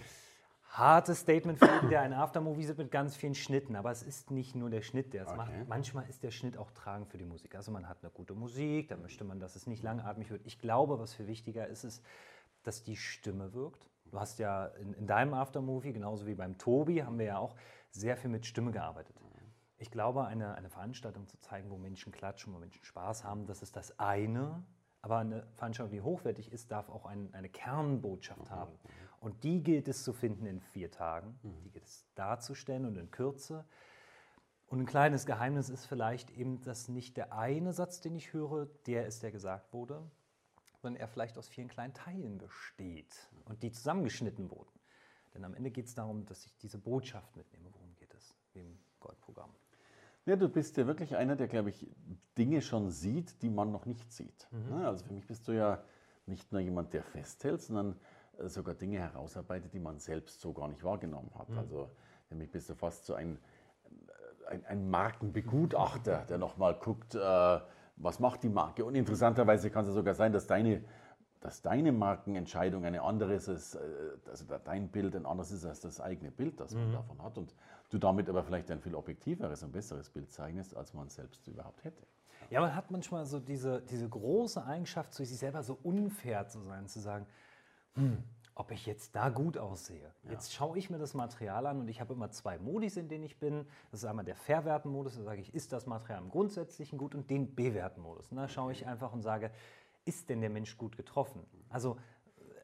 hartes 0.70 1.20
Statement 1.20 1.60
für 1.60 1.66
jeden, 1.66 1.90
der 1.90 2.02
ein 2.02 2.14
Aftermovie 2.14 2.64
sieht 2.64 2.78
mit 2.78 2.92
ganz 2.92 3.16
vielen 3.16 3.36
Schnitten. 3.36 3.76
Aber 3.76 3.92
es 3.92 4.04
ist 4.04 4.32
nicht 4.32 4.56
nur 4.56 4.70
der 4.70 4.82
Schnitt, 4.82 5.14
der 5.14 5.24
es 5.24 5.30
okay. 5.30 5.38
macht. 5.38 5.52
Manchmal 5.68 6.08
ist 6.08 6.24
der 6.24 6.32
Schnitt 6.32 6.58
auch 6.58 6.72
tragend 6.72 7.10
für 7.10 7.18
die 7.18 7.26
Musik. 7.26 7.56
Also 7.56 7.72
man 7.72 7.90
hat 7.90 7.98
eine 8.02 8.12
gute 8.12 8.34
Musik, 8.34 8.90
da 8.90 8.98
möchte 8.98 9.24
man, 9.24 9.40
dass 9.40 9.56
es 9.56 9.68
nicht 9.68 9.84
langatmig 9.84 10.30
wird. 10.30 10.46
Ich 10.46 10.60
glaube, 10.60 11.00
was 11.00 11.14
viel 11.14 11.28
wichtiger 11.28 11.68
ist, 11.68 11.84
ist, 11.84 12.04
dass 12.64 12.84
die 12.84 12.96
Stimme 12.96 13.54
wirkt. 13.54 13.90
Du 14.06 14.20
hast 14.20 14.40
ja 14.40 14.66
in, 14.66 14.94
in 14.94 15.08
deinem 15.08 15.34
Aftermovie, 15.34 15.94
genauso 15.94 16.26
wie 16.26 16.36
beim 16.36 16.58
Tobi, 16.58 17.04
haben 17.04 17.20
wir 17.20 17.26
ja 17.26 17.38
auch 17.38 17.56
sehr 17.92 18.18
viel 18.18 18.30
mit 18.30 18.46
Stimme 18.46 18.72
gearbeitet. 18.72 19.16
Ich 19.82 19.92
glaube, 19.92 20.26
eine, 20.26 20.56
eine 20.56 20.70
Veranstaltung 20.70 21.28
zu 21.28 21.40
zeigen, 21.40 21.70
wo 21.70 21.78
Menschen 21.78 22.12
klatschen, 22.12 22.54
wo 22.54 22.60
Menschen 22.60 22.84
Spaß 22.84 23.24
haben, 23.24 23.46
das 23.46 23.62
ist 23.62 23.78
das 23.78 23.98
eine. 23.98 24.62
Aber 25.02 25.20
eine 25.20 25.48
Veranstaltung, 25.54 25.94
die 25.94 26.02
hochwertig 26.02 26.52
ist, 26.52 26.70
darf 26.72 26.90
auch 26.90 27.06
ein, 27.06 27.34
eine 27.34 27.48
Kernbotschaft 27.48 28.50
mhm. 28.50 28.50
haben. 28.50 28.74
Und 29.20 29.44
die 29.44 29.62
gilt 29.62 29.88
es 29.88 30.04
zu 30.04 30.14
finden 30.14 30.46
in 30.46 30.62
vier 30.62 30.92
Tagen. 30.92 31.38
Mhm. 31.44 31.64
Die 31.64 31.72
gilt 31.72 31.86
es 31.86 32.06
darzustellen 32.16 32.86
und 32.86 32.98
in 32.98 33.12
Kürze. 33.12 33.66
Und 34.68 34.80
ein 34.80 34.86
kleines 34.86 35.26
Geheimnis 35.26 35.70
ist 35.70 35.86
vielleicht 35.86 36.30
eben, 36.32 36.62
dass 36.62 36.88
nicht 36.88 37.18
der 37.18 37.34
eine 37.34 37.74
Satz, 37.74 38.02
den 38.02 38.16
ich 38.16 38.34
höre, 38.34 38.68
der 38.86 39.08
ist, 39.08 39.24
der 39.24 39.32
gesagt 39.32 39.74
wurde, 39.74 40.10
sondern 40.82 41.02
er 41.02 41.08
vielleicht 41.08 41.38
aus 41.38 41.50
vielen 41.50 41.68
kleinen 41.68 41.94
Teilen 41.94 42.38
besteht 42.38 43.30
und 43.46 43.64
die 43.64 43.72
zusammengeschnitten 43.72 44.52
wurden. 44.52 44.80
Denn 45.34 45.44
am 45.44 45.54
Ende 45.54 45.72
geht 45.72 45.88
es 45.88 45.96
darum, 45.96 46.26
dass 46.26 46.46
ich 46.46 46.56
diese 46.58 46.78
Botschaft 46.78 47.36
mitnehme. 47.36 47.70
Worum 47.74 47.96
geht 47.96 48.14
es? 48.14 48.36
Wie 48.54 48.60
im 48.60 48.80
Goldprogramm. 49.00 49.54
Ja, 50.26 50.36
du 50.36 50.48
bist 50.50 50.78
ja 50.78 50.86
wirklich 50.86 51.16
einer, 51.16 51.36
der, 51.36 51.48
glaube 51.48 51.70
ich, 51.70 51.88
Dinge 52.38 52.62
schon 52.62 52.92
sieht, 52.92 53.42
die 53.42 53.50
man 53.50 53.72
noch 53.72 53.86
nicht 53.86 54.12
sieht. 54.14 54.48
Mhm. 54.52 54.74
Also 54.74 55.06
für 55.06 55.14
mich 55.14 55.26
bist 55.26 55.48
du 55.48 55.54
ja 55.54 55.84
nicht 56.26 56.52
nur 56.52 56.62
jemand, 56.62 56.94
der 56.94 57.04
festhält, 57.04 57.62
sondern 57.62 58.00
sogar 58.48 58.76
Dinge 58.76 59.00
herausarbeitet, 59.00 59.74
die 59.74 59.80
man 59.80 60.00
selbst 60.00 60.40
so 60.42 60.54
gar 60.54 60.68
nicht 60.68 60.84
wahrgenommen 60.84 61.32
hat. 61.38 61.50
Mhm. 61.50 61.58
Also 61.58 61.90
mich 62.30 62.52
bist 62.52 62.70
du 62.70 62.76
fast 62.76 63.06
so 63.06 63.14
ein, 63.14 63.40
ein, 64.48 64.66
ein 64.66 64.90
Markenbegutachter, 64.90 66.26
der 66.30 66.38
nochmal 66.38 66.76
guckt, 66.76 67.16
äh, 67.16 67.60
was 67.98 68.20
macht 68.20 68.44
die 68.44 68.50
Marke. 68.50 68.86
Und 68.86 68.96
interessanterweise 68.96 69.70
kann 69.70 69.86
es 69.86 69.94
sogar 69.94 70.14
sein, 70.14 70.32
dass 70.32 70.48
deine, 70.48 70.84
dass 71.42 71.62
deine 71.62 71.92
Markenentscheidung 71.92 72.86
eine 72.86 73.02
andere 73.02 73.34
ist, 73.34 73.48
äh, 73.76 73.80
also 74.30 74.46
dein 74.64 74.90
Bild 74.90 75.16
ein 75.16 75.26
anderes 75.26 75.52
ist 75.52 75.66
als 75.66 75.82
das 75.82 76.00
eigene 76.00 76.32
Bild, 76.32 76.60
das 76.60 76.74
man 76.74 76.90
mhm. 76.90 76.94
davon 76.94 77.24
hat. 77.24 77.38
Und 77.38 77.54
du 77.90 77.98
damit 77.98 78.30
aber 78.30 78.44
vielleicht 78.44 78.72
ein 78.72 78.82
viel 78.82 78.96
objektiveres 78.96 79.64
und 79.64 79.72
besseres 79.72 80.10
Bild 80.10 80.32
zeichnest, 80.32 80.76
als 80.76 80.94
man 80.94 81.10
selbst 81.10 81.48
überhaupt 81.48 81.84
hätte. 81.84 82.06
Ja, 82.50 82.62
man 82.62 82.74
hat 82.74 82.90
manchmal 82.90 83.26
so 83.26 83.40
diese, 83.40 83.82
diese 83.82 84.10
große 84.10 84.66
Eigenschaft, 84.66 85.14
zu 85.14 85.24
sich 85.24 85.38
selber 85.38 85.62
so 85.62 85.78
unfair 85.84 86.48
zu 86.48 86.62
sein, 86.62 86.88
zu 86.88 87.00
sagen, 87.00 87.28
hm, 87.96 88.24
ob 88.56 88.72
ich 88.72 88.86
jetzt 88.86 89.16
da 89.16 89.30
gut 89.30 89.58
aussehe. 89.58 90.14
Ja. 90.24 90.32
Jetzt 90.32 90.54
schaue 90.54 90.78
ich 90.78 90.90
mir 90.90 90.98
das 90.98 91.14
Material 91.14 91.66
an 91.66 91.80
und 91.80 91.88
ich 91.88 92.02
habe 92.02 92.14
immer 92.14 92.30
zwei 92.32 92.58
Modis, 92.58 92.98
in 92.98 93.08
denen 93.08 93.24
ich 93.24 93.40
bin. 93.40 93.66
Das 93.92 94.02
ist 94.02 94.06
einmal 94.06 94.26
der 94.26 94.36
Verwerten-Modus, 94.36 95.16
da 95.16 95.24
sage 95.24 95.42
ich, 95.42 95.54
ist 95.54 95.72
das 95.72 95.86
Material 95.86 96.22
im 96.22 96.30
Grundsätzlichen 96.30 96.98
gut 96.98 97.16
und 97.16 97.30
den 97.30 97.56
Bewerten-Modus. 97.56 98.30
Da 98.32 98.48
schaue 98.48 98.72
ich 98.74 98.86
einfach 98.86 99.14
und 99.14 99.22
sage, 99.22 99.52
ist 100.06 100.30
denn 100.30 100.42
der 100.42 100.50
Mensch 100.50 100.78
gut 100.78 100.98
getroffen? 100.98 101.46
Also 101.70 101.98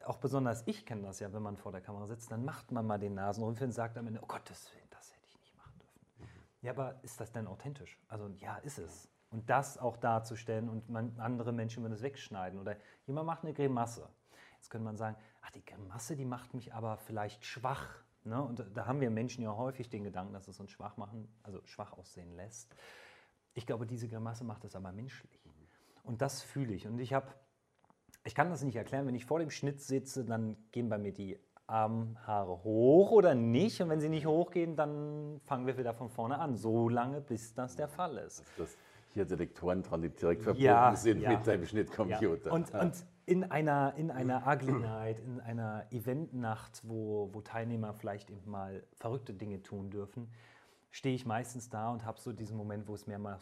auch 0.04 0.18
besonders 0.18 0.62
ich 0.66 0.86
kenne 0.86 1.02
das 1.02 1.20
ja, 1.20 1.32
wenn 1.32 1.42
man 1.42 1.56
vor 1.56 1.72
der 1.72 1.80
Kamera 1.80 2.06
sitzt, 2.06 2.30
dann 2.30 2.44
macht 2.44 2.70
man 2.72 2.86
mal 2.86 2.98
den 2.98 3.14
Nasenrümpfen 3.14 3.66
und 3.66 3.72
sagt 3.72 3.96
am 3.98 4.06
Ende, 4.06 4.20
oh 4.22 4.26
Gott, 4.26 4.42
das, 4.48 4.70
das 4.90 5.12
hätte 5.12 5.26
ich 5.26 5.38
nicht 5.38 5.56
machen 5.56 5.78
dürfen. 5.78 6.30
Ja, 6.62 6.72
aber 6.72 6.96
ist 7.02 7.20
das 7.20 7.32
denn 7.32 7.46
authentisch? 7.46 7.98
Also 8.08 8.28
ja, 8.38 8.56
ist 8.58 8.78
es. 8.78 9.08
Und 9.30 9.50
das 9.50 9.78
auch 9.78 9.96
darzustellen 9.96 10.68
und 10.68 10.88
man, 10.88 11.18
andere 11.18 11.52
Menschen 11.52 11.82
würden 11.82 11.94
es 11.94 12.02
wegschneiden. 12.02 12.60
Oder 12.60 12.76
jemand 13.06 13.26
macht 13.26 13.42
eine 13.42 13.52
Grimasse. 13.52 14.08
Jetzt 14.56 14.70
könnte 14.70 14.84
man 14.84 14.96
sagen, 14.96 15.16
ach, 15.42 15.50
die 15.50 15.64
Grimasse, 15.64 16.16
die 16.16 16.24
macht 16.24 16.54
mich 16.54 16.74
aber 16.74 16.96
vielleicht 16.96 17.44
schwach. 17.44 18.02
Ne? 18.24 18.42
Und 18.42 18.64
da 18.74 18.86
haben 18.86 19.00
wir 19.00 19.10
Menschen 19.10 19.42
ja 19.42 19.56
häufig 19.56 19.88
den 19.88 20.04
Gedanken, 20.04 20.32
dass 20.32 20.48
es 20.48 20.58
uns 20.58 20.70
schwach 20.70 20.96
machen, 20.96 21.28
also 21.42 21.60
schwach 21.64 21.92
aussehen 21.92 22.34
lässt. 22.34 22.74
Ich 23.54 23.66
glaube, 23.66 23.86
diese 23.86 24.08
Grimasse 24.08 24.44
macht 24.44 24.64
es 24.64 24.74
aber 24.74 24.92
menschlich. 24.92 25.40
Und 26.02 26.22
das 26.22 26.42
fühle 26.42 26.74
ich. 26.74 26.86
Und 26.86 26.98
ich 26.98 27.12
habe, 27.12 27.28
ich 28.24 28.34
kann 28.34 28.50
das 28.50 28.62
nicht 28.62 28.76
erklären, 28.76 29.06
wenn 29.06 29.14
ich 29.14 29.24
vor 29.24 29.38
dem 29.38 29.50
Schnitt 29.50 29.80
sitze, 29.80 30.24
dann 30.24 30.56
gehen 30.72 30.88
bei 30.88 30.98
mir 30.98 31.12
die 31.12 31.38
Armhaare 31.66 32.64
hoch 32.64 33.10
oder 33.10 33.34
nicht. 33.34 33.80
Und 33.80 33.88
wenn 33.88 34.00
sie 34.00 34.08
nicht 34.08 34.26
hochgehen, 34.26 34.76
dann 34.76 35.40
fangen 35.44 35.66
wir 35.66 35.76
wieder 35.78 35.94
von 35.94 36.08
vorne 36.08 36.38
an. 36.38 36.56
So 36.56 36.88
lange, 36.88 37.20
bis 37.20 37.54
das 37.54 37.76
der 37.76 37.88
Fall 37.88 38.18
ist. 38.18 38.44
Das 38.56 38.76
hier 39.16 39.24
Detektoren 39.24 39.82
dran, 39.82 40.02
die 40.02 40.10
direkt 40.10 40.42
verbunden 40.42 40.64
ja, 40.64 40.94
sind 40.94 41.20
ja. 41.20 41.30
mit 41.30 41.46
deinem 41.46 41.66
Schnittcomputer. 41.66 42.46
Ja. 42.46 42.52
Und, 42.52 42.72
und, 42.72 43.04
in 43.26 43.42
einer, 43.50 43.94
in 43.96 44.12
einer 44.12 44.46
Ugly 44.46 44.72
Night, 44.72 45.18
in 45.18 45.40
einer 45.40 45.84
Eventnacht, 45.90 46.80
wo, 46.84 47.28
wo 47.32 47.40
Teilnehmer 47.40 47.92
vielleicht 47.92 48.30
eben 48.30 48.48
mal 48.48 48.84
verrückte 48.94 49.34
Dinge 49.34 49.62
tun 49.62 49.90
dürfen, 49.90 50.30
stehe 50.92 51.14
ich 51.14 51.26
meistens 51.26 51.68
da 51.68 51.90
und 51.90 52.04
habe 52.04 52.20
so 52.20 52.32
diesen 52.32 52.56
Moment, 52.56 52.86
wo 52.86 52.94
es 52.94 53.08
mir 53.08 53.18
mal 53.18 53.38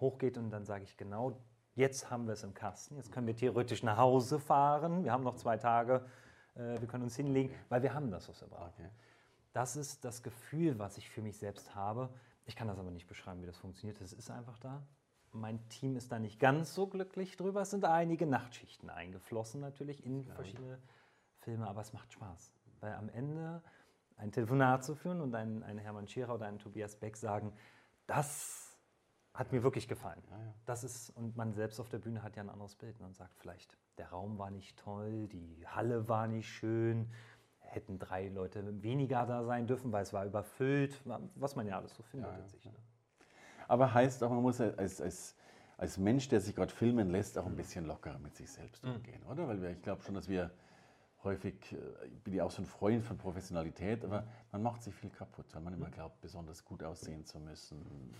hochgeht 0.00 0.36
und 0.36 0.50
dann 0.50 0.64
sage 0.64 0.82
ich 0.82 0.96
genau, 0.96 1.38
jetzt 1.76 2.10
haben 2.10 2.26
wir 2.26 2.32
es 2.32 2.42
im 2.42 2.52
Kasten, 2.52 2.96
jetzt 2.96 3.12
können 3.12 3.28
wir 3.28 3.36
theoretisch 3.36 3.84
nach 3.84 3.96
Hause 3.96 4.40
fahren, 4.40 5.04
wir 5.04 5.12
haben 5.12 5.22
noch 5.22 5.36
zwei 5.36 5.56
Tage, 5.56 6.04
äh, 6.56 6.80
wir 6.80 6.88
können 6.88 7.04
uns 7.04 7.14
hinlegen, 7.14 7.54
weil 7.68 7.82
wir 7.82 7.94
haben 7.94 8.10
das, 8.10 8.28
was 8.28 8.40
wir 8.40 8.48
brauchen. 8.48 8.72
Okay. 8.76 8.90
Das 9.52 9.76
ist 9.76 10.04
das 10.04 10.22
Gefühl, 10.22 10.78
was 10.78 10.98
ich 10.98 11.08
für 11.08 11.22
mich 11.22 11.38
selbst 11.38 11.74
habe. 11.74 12.10
Ich 12.46 12.56
kann 12.56 12.68
das 12.68 12.78
aber 12.78 12.90
nicht 12.90 13.06
beschreiben, 13.06 13.42
wie 13.42 13.46
das 13.46 13.58
funktioniert. 13.58 14.00
Es 14.00 14.12
ist 14.12 14.30
einfach 14.30 14.58
da. 14.58 14.86
Mein 15.32 15.68
Team 15.68 15.96
ist 15.96 16.10
da 16.12 16.18
nicht 16.18 16.40
ganz 16.40 16.74
so 16.74 16.86
glücklich 16.86 17.36
drüber. 17.36 17.62
Es 17.62 17.70
sind 17.70 17.84
einige 17.84 18.26
Nachtschichten 18.26 18.88
eingeflossen 18.88 19.60
natürlich 19.60 20.04
in 20.06 20.24
verschiedene 20.24 20.80
Filme, 21.40 21.68
aber 21.68 21.80
es 21.80 21.92
macht 21.92 22.12
Spaß. 22.12 22.52
Weil 22.80 22.94
am 22.94 23.08
Ende 23.08 23.62
ein 24.16 24.32
Telefonat 24.32 24.84
zu 24.84 24.94
führen 24.94 25.20
und 25.20 25.34
ein, 25.34 25.62
ein 25.62 25.78
Hermann 25.78 26.08
Scherer 26.08 26.34
oder 26.34 26.46
ein 26.46 26.58
Tobias 26.58 26.96
Beck 26.96 27.16
sagen, 27.16 27.52
das 28.06 28.78
hat 29.34 29.52
mir 29.52 29.62
wirklich 29.62 29.88
gefallen. 29.88 30.22
Ja, 30.30 30.38
ja. 30.38 30.54
Das 30.64 30.84
ist, 30.84 31.10
und 31.10 31.36
man 31.36 31.52
selbst 31.52 31.78
auf 31.80 31.88
der 31.88 31.98
Bühne 31.98 32.22
hat 32.22 32.36
ja 32.36 32.42
ein 32.42 32.48
anderes 32.48 32.74
Bild 32.74 32.98
und 33.00 33.14
sagt 33.14 33.36
vielleicht, 33.38 33.76
der 33.98 34.08
Raum 34.08 34.38
war 34.38 34.50
nicht 34.50 34.78
toll, 34.78 35.28
die 35.28 35.66
Halle 35.66 36.08
war 36.08 36.26
nicht 36.26 36.48
schön, 36.48 37.10
hätten 37.66 37.98
drei 37.98 38.28
Leute 38.28 38.82
weniger 38.82 39.26
da 39.26 39.44
sein 39.44 39.66
dürfen, 39.66 39.92
weil 39.92 40.02
es 40.02 40.12
war 40.12 40.24
überfüllt, 40.24 41.00
was 41.34 41.56
man 41.56 41.66
ja 41.66 41.76
alles 41.76 41.94
so 41.94 42.02
findet 42.02 42.30
ja, 42.30 42.38
in 42.38 42.48
sich. 42.48 42.64
Ne? 42.64 42.72
Aber 43.68 43.92
heißt 43.92 44.22
auch, 44.22 44.30
man 44.30 44.42
muss 44.42 44.60
als, 44.60 45.00
als, 45.00 45.36
als 45.76 45.98
Mensch, 45.98 46.28
der 46.28 46.40
sich 46.40 46.54
gerade 46.54 46.72
filmen 46.72 47.10
lässt, 47.10 47.36
auch 47.38 47.46
ein 47.46 47.56
bisschen 47.56 47.86
lockerer 47.86 48.18
mit 48.18 48.36
sich 48.36 48.50
selbst 48.50 48.84
mhm. 48.84 48.96
umgehen, 48.96 49.22
oder? 49.24 49.48
Weil 49.48 49.60
wir, 49.60 49.70
ich 49.70 49.82
glaube 49.82 50.02
schon, 50.02 50.14
dass 50.14 50.28
wir 50.28 50.50
häufig, 51.24 51.54
äh, 51.72 52.06
ich 52.06 52.22
bin 52.22 52.34
ja 52.34 52.44
auch 52.44 52.50
so 52.50 52.62
ein 52.62 52.66
Freund 52.66 53.04
von 53.04 53.18
Professionalität, 53.18 54.04
aber 54.04 54.24
man 54.52 54.62
macht 54.62 54.82
sich 54.82 54.94
viel 54.94 55.10
kaputt, 55.10 55.46
weil 55.52 55.62
man 55.62 55.74
immer 55.74 55.90
glaubt, 55.90 56.20
besonders 56.20 56.64
gut 56.64 56.82
aussehen 56.82 57.24
zu 57.24 57.38
müssen 57.40 58.14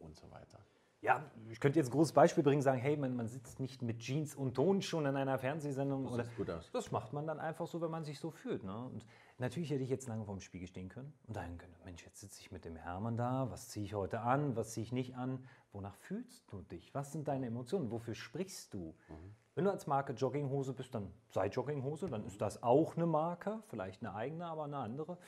und 0.00 0.16
so 0.16 0.30
weiter. 0.30 0.58
Ja, 1.00 1.24
ich 1.48 1.60
könnte 1.60 1.78
jetzt 1.78 1.88
ein 1.88 1.92
großes 1.92 2.12
Beispiel 2.12 2.42
bringen, 2.42 2.60
sagen, 2.60 2.80
hey, 2.80 2.96
man, 2.96 3.14
man 3.14 3.28
sitzt 3.28 3.60
nicht 3.60 3.82
mit 3.82 4.00
Jeans 4.00 4.34
und 4.34 4.54
Ton 4.54 4.82
schon 4.82 5.06
in 5.06 5.14
einer 5.14 5.38
Fernsehsendung. 5.38 6.04
Das, 6.04 6.12
oder, 6.12 6.24
gut 6.36 6.50
aus. 6.50 6.70
das 6.72 6.90
macht 6.90 7.12
man 7.12 7.26
dann 7.26 7.38
einfach 7.38 7.68
so, 7.68 7.80
wenn 7.80 7.90
man 7.90 8.04
sich 8.04 8.18
so 8.18 8.32
fühlt. 8.32 8.64
Ne? 8.64 8.76
Und 8.76 9.06
natürlich 9.38 9.70
hätte 9.70 9.84
ich 9.84 9.90
jetzt 9.90 10.08
lange 10.08 10.24
vor 10.24 10.34
dem 10.34 10.40
Spiegel 10.40 10.66
stehen 10.66 10.88
können 10.88 11.12
und 11.28 11.36
dahin 11.36 11.56
können, 11.56 11.74
Mensch, 11.84 12.04
jetzt 12.04 12.20
sitze 12.20 12.40
ich 12.40 12.50
mit 12.50 12.64
dem 12.64 12.74
Hermann 12.74 13.16
da, 13.16 13.48
was 13.48 13.68
ziehe 13.68 13.84
ich 13.84 13.94
heute 13.94 14.20
an, 14.20 14.56
was 14.56 14.72
ziehe 14.72 14.82
ich 14.82 14.92
nicht 14.92 15.14
an, 15.14 15.46
wonach 15.72 15.94
fühlst 15.94 16.50
du 16.50 16.62
dich, 16.62 16.92
was 16.94 17.12
sind 17.12 17.28
deine 17.28 17.46
Emotionen, 17.46 17.92
wofür 17.92 18.16
sprichst 18.16 18.74
du? 18.74 18.96
Mhm. 19.08 19.34
Wenn 19.54 19.64
du 19.64 19.70
als 19.70 19.86
Marke 19.86 20.12
Jogginghose 20.12 20.72
bist, 20.72 20.94
dann 20.94 21.12
sei 21.30 21.46
Jogginghose, 21.46 22.08
dann 22.08 22.24
ist 22.24 22.40
das 22.40 22.62
auch 22.62 22.96
eine 22.96 23.06
Marke, 23.06 23.60
vielleicht 23.68 24.02
eine 24.02 24.14
eigene, 24.14 24.46
aber 24.46 24.64
eine 24.64 24.78
andere. 24.78 25.18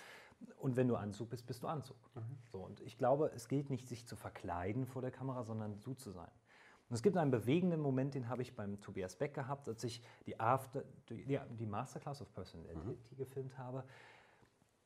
Und 0.56 0.76
wenn 0.76 0.88
du 0.88 0.97
Anzug 0.97 1.30
bist, 1.30 1.47
bist 1.47 1.62
du 1.62 1.66
Anzug. 1.66 1.97
Mhm. 2.14 2.38
So, 2.52 2.59
und 2.59 2.80
ich 2.80 2.99
glaube, 2.99 3.30
es 3.35 3.49
gilt 3.49 3.70
nicht, 3.70 3.88
sich 3.88 4.06
zu 4.06 4.16
verkleiden 4.16 4.87
vor 4.87 5.02
der 5.02 5.11
Kamera, 5.11 5.42
sondern 5.44 5.80
du 5.82 5.94
zu 5.94 6.11
sein. 6.11 6.30
Und 6.88 6.94
es 6.94 7.02
gibt 7.02 7.16
einen 7.16 7.30
bewegenden 7.30 7.80
Moment, 7.80 8.14
den 8.14 8.28
habe 8.28 8.42
ich 8.42 8.56
beim 8.56 8.80
Tobias 8.80 9.16
Beck 9.16 9.32
gehabt, 9.32 9.68
als 9.68 9.85
ich 9.85 10.02
die, 10.26 10.40
After, 10.40 10.85
die, 11.09 11.38
die 11.59 11.66
Masterclass 11.66 12.20
of 12.20 12.32
Personality 12.32 12.88
mhm. 12.88 13.16
gefilmt 13.16 13.56
habe. 13.59 13.85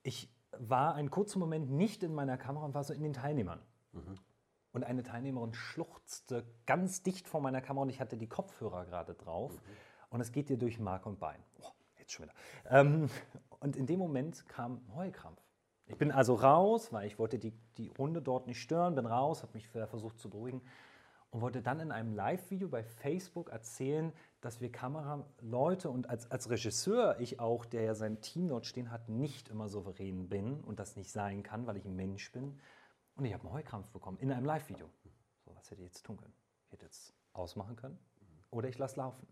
Ich 0.02 0.28
war 0.58 0.94
einen 0.94 1.10
kurzen 1.10 1.38
Moment 1.38 1.70
nicht 1.70 2.02
in 2.02 2.14
meiner 2.14 2.36
Kamera 2.36 2.66
und 2.66 2.74
war 2.74 2.84
so 2.84 2.92
in 2.92 3.02
den 3.02 3.14
Teilnehmern. 3.14 3.60
Mhm. 3.92 4.18
Und 4.72 4.84
eine 4.84 5.02
Teilnehmerin 5.02 5.54
schluchzte 5.54 6.44
ganz 6.66 7.02
dicht 7.02 7.28
vor 7.28 7.40
meiner 7.40 7.60
Kamera 7.60 7.84
und 7.84 7.90
ich 7.90 8.00
hatte 8.00 8.16
die 8.16 8.28
Kopfhörer 8.28 8.84
gerade 8.84 9.14
drauf. 9.14 9.52
Mhm. 9.52 9.70
Und 10.10 10.20
es 10.20 10.30
geht 10.30 10.48
dir 10.48 10.58
durch 10.58 10.78
Mark 10.78 11.06
und 11.06 11.18
Bein. 11.18 11.42
Oh, 11.60 11.70
jetzt 11.98 12.12
schon 12.12 12.26
wieder. 12.26 12.34
Ähm, 12.68 13.08
und 13.60 13.76
in 13.76 13.86
dem 13.86 13.98
Moment 13.98 14.46
kam 14.48 14.82
Heulkrampf. 14.94 15.43
Ich 15.86 15.98
bin 15.98 16.10
also 16.10 16.34
raus, 16.34 16.92
weil 16.92 17.06
ich 17.06 17.18
wollte 17.18 17.38
die, 17.38 17.52
die 17.76 17.88
Runde 17.98 18.22
dort 18.22 18.46
nicht 18.46 18.60
stören, 18.60 18.94
bin 18.94 19.06
raus, 19.06 19.42
habe 19.42 19.52
mich 19.54 19.68
versucht 19.68 20.18
zu 20.18 20.30
beruhigen 20.30 20.62
und 21.34 21.40
wollte 21.40 21.62
dann 21.62 21.80
in 21.80 21.90
einem 21.90 22.14
Live-Video 22.14 22.68
bei 22.68 22.84
Facebook 22.84 23.50
erzählen, 23.50 24.12
dass 24.40 24.60
wir 24.60 24.70
Kameraleute 24.70 25.90
und 25.90 26.08
als, 26.08 26.30
als 26.30 26.48
Regisseur, 26.48 27.18
ich 27.18 27.40
auch, 27.40 27.64
der 27.64 27.82
ja 27.82 27.94
sein 27.94 28.20
Team 28.20 28.48
dort 28.48 28.66
stehen 28.66 28.90
hat, 28.90 29.08
nicht 29.08 29.48
immer 29.48 29.68
souverän 29.68 30.28
bin 30.28 30.60
und 30.60 30.78
das 30.78 30.96
nicht 30.96 31.10
sein 31.10 31.42
kann, 31.42 31.66
weil 31.66 31.76
ich 31.76 31.84
ein 31.84 31.96
Mensch 31.96 32.30
bin. 32.30 32.60
Und 33.16 33.24
ich 33.24 33.34
habe 33.34 33.44
einen 33.44 33.52
Heulkrampf 33.52 33.90
bekommen 33.90 34.18
in 34.18 34.30
einem 34.30 34.46
Live-Video. 34.46 34.88
So, 35.44 35.54
was 35.56 35.70
hätte 35.70 35.82
ich 35.82 35.88
jetzt 35.88 36.06
tun 36.06 36.16
können? 36.16 36.34
Ich 36.66 36.72
hätte 36.72 36.84
jetzt 36.86 37.12
ausmachen 37.32 37.76
können 37.76 37.98
oder 38.50 38.68
ich 38.68 38.78
lasse 38.78 38.96
laufen. 38.96 39.26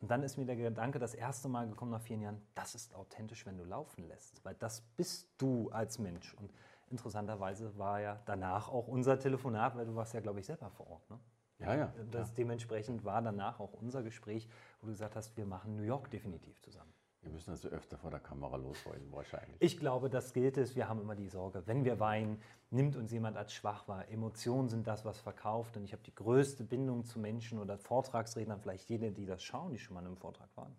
Und 0.00 0.10
dann 0.10 0.22
ist 0.22 0.36
mir 0.36 0.46
der 0.46 0.56
Gedanke 0.56 0.98
das 0.98 1.14
erste 1.14 1.48
Mal 1.48 1.68
gekommen 1.68 1.90
nach 1.90 2.00
vielen 2.00 2.20
Jahren, 2.20 2.40
das 2.54 2.74
ist 2.74 2.94
authentisch, 2.94 3.44
wenn 3.46 3.56
du 3.56 3.64
laufen 3.64 4.06
lässt, 4.06 4.44
weil 4.44 4.54
das 4.54 4.80
bist 4.96 5.28
du 5.38 5.70
als 5.70 5.98
Mensch. 5.98 6.34
Und 6.34 6.52
interessanterweise 6.88 7.76
war 7.76 8.00
ja 8.00 8.20
danach 8.24 8.68
auch 8.68 8.86
unser 8.86 9.18
Telefonat, 9.18 9.76
weil 9.76 9.86
du 9.86 9.96
warst 9.96 10.14
ja, 10.14 10.20
glaube 10.20 10.40
ich, 10.40 10.46
selber 10.46 10.70
vor 10.70 10.88
Ort. 10.88 11.10
Ne? 11.10 11.18
Ja, 11.58 11.74
ja. 11.74 11.92
Das, 12.10 12.32
dementsprechend 12.32 13.04
war 13.04 13.20
danach 13.20 13.58
auch 13.58 13.72
unser 13.72 14.02
Gespräch, 14.02 14.48
wo 14.80 14.86
du 14.86 14.92
gesagt 14.92 15.16
hast, 15.16 15.36
wir 15.36 15.46
machen 15.46 15.74
New 15.74 15.82
York 15.82 16.10
definitiv 16.10 16.60
zusammen. 16.60 16.92
Wir 17.28 17.34
müssen 17.34 17.50
also 17.50 17.68
öfter 17.68 17.98
vor 17.98 18.10
der 18.10 18.20
Kamera 18.20 18.56
losheulen, 18.56 19.12
wahrscheinlich. 19.12 19.56
Ich 19.60 19.76
glaube, 19.78 20.08
das 20.08 20.32
gilt 20.32 20.56
es. 20.56 20.74
Wir 20.74 20.88
haben 20.88 20.98
immer 21.02 21.14
die 21.14 21.28
Sorge, 21.28 21.62
wenn 21.66 21.84
wir 21.84 22.00
weinen, 22.00 22.40
nimmt 22.70 22.96
uns 22.96 23.12
jemand 23.12 23.36
als 23.36 23.52
schwach 23.52 23.86
wahr. 23.86 24.08
Emotionen 24.08 24.70
sind 24.70 24.86
das, 24.86 25.04
was 25.04 25.20
verkauft. 25.20 25.76
Und 25.76 25.84
ich 25.84 25.92
habe 25.92 26.02
die 26.02 26.14
größte 26.14 26.64
Bindung 26.64 27.04
zu 27.04 27.18
Menschen 27.18 27.58
oder 27.58 27.76
Vortragsrednern, 27.76 28.60
vielleicht 28.60 28.88
jene, 28.88 29.12
die 29.12 29.26
das 29.26 29.42
schauen, 29.42 29.72
die 29.72 29.78
schon 29.78 29.92
mal 29.92 30.00
in 30.00 30.06
einem 30.06 30.16
Vortrag 30.16 30.48
waren. 30.56 30.74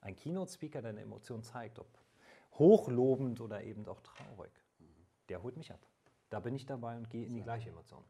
Ein 0.00 0.14
Keynote-Speaker, 0.14 0.82
der 0.82 0.90
eine 0.90 1.00
Emotion 1.00 1.42
zeigt, 1.42 1.80
ob 1.80 1.88
hochlobend 2.52 3.40
oder 3.40 3.64
eben 3.64 3.84
auch 3.88 4.00
traurig, 4.00 4.52
der 5.28 5.42
holt 5.42 5.56
mich 5.56 5.72
ab. 5.72 5.80
da 6.30 6.38
bin 6.38 6.54
ich 6.54 6.64
dabei 6.64 6.96
und 6.96 7.10
gehe 7.10 7.26
in 7.26 7.34
die 7.34 7.42
gleiche 7.42 7.70
Emotion. 7.70 8.04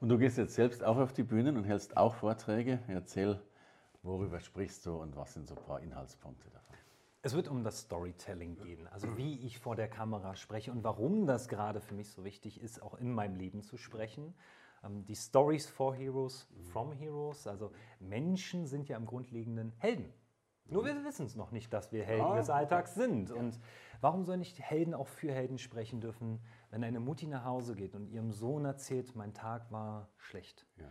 Und 0.00 0.08
du 0.08 0.16
gehst 0.16 0.38
jetzt 0.38 0.54
selbst 0.54 0.82
auch 0.82 0.96
auf 0.96 1.12
die 1.12 1.24
Bühnen 1.24 1.58
und 1.58 1.64
hältst 1.64 1.96
auch 1.96 2.14
Vorträge. 2.14 2.78
Erzähl, 2.86 3.42
worüber 4.08 4.40
sprichst 4.40 4.84
du 4.86 4.96
und 4.96 5.14
was 5.16 5.34
sind 5.34 5.46
so 5.46 5.54
ein 5.54 5.62
paar 5.64 5.80
Inhaltspunkte 5.80 6.50
davon? 6.50 6.76
Es 7.22 7.34
wird 7.34 7.48
um 7.48 7.62
das 7.62 7.80
Storytelling 7.80 8.56
gehen, 8.56 8.86
also 8.88 9.16
wie 9.16 9.40
ich 9.40 9.58
vor 9.58 9.76
der 9.76 9.88
Kamera 9.88 10.34
spreche 10.36 10.72
und 10.72 10.82
warum 10.84 11.26
das 11.26 11.48
gerade 11.48 11.80
für 11.80 11.94
mich 11.94 12.10
so 12.10 12.24
wichtig 12.24 12.60
ist, 12.60 12.80
auch 12.80 12.94
in 12.94 13.12
meinem 13.12 13.36
Leben 13.36 13.62
zu 13.62 13.76
sprechen. 13.76 14.34
Ähm, 14.84 15.04
die 15.04 15.16
Stories 15.16 15.66
for 15.66 15.94
Heroes, 15.94 16.48
from 16.72 16.92
Heroes, 16.92 17.46
also 17.46 17.72
Menschen 18.00 18.66
sind 18.66 18.88
ja 18.88 18.96
im 18.96 19.04
Grundlegenden 19.04 19.72
Helden. 19.78 20.12
Nur 20.70 20.84
wir 20.84 21.02
wissen 21.04 21.26
es 21.26 21.34
noch 21.34 21.50
nicht, 21.50 21.72
dass 21.72 21.92
wir 21.92 22.04
Helden 22.04 22.26
Ah, 22.26 22.36
des 22.36 22.50
Alltags 22.50 22.94
sind. 22.94 23.30
Und 23.30 23.58
warum 24.00 24.24
sollen 24.24 24.40
nicht 24.40 24.60
Helden 24.60 24.92
auch 24.94 25.08
für 25.08 25.32
Helden 25.32 25.58
sprechen 25.58 26.00
dürfen, 26.00 26.40
wenn 26.70 26.84
eine 26.84 27.00
Mutti 27.00 27.26
nach 27.26 27.44
Hause 27.44 27.74
geht 27.74 27.94
und 27.94 28.06
ihrem 28.06 28.32
Sohn 28.32 28.66
erzählt, 28.66 29.16
mein 29.16 29.32
Tag 29.32 29.72
war 29.72 30.10
schlecht? 30.18 30.66
Ja. 30.76 30.84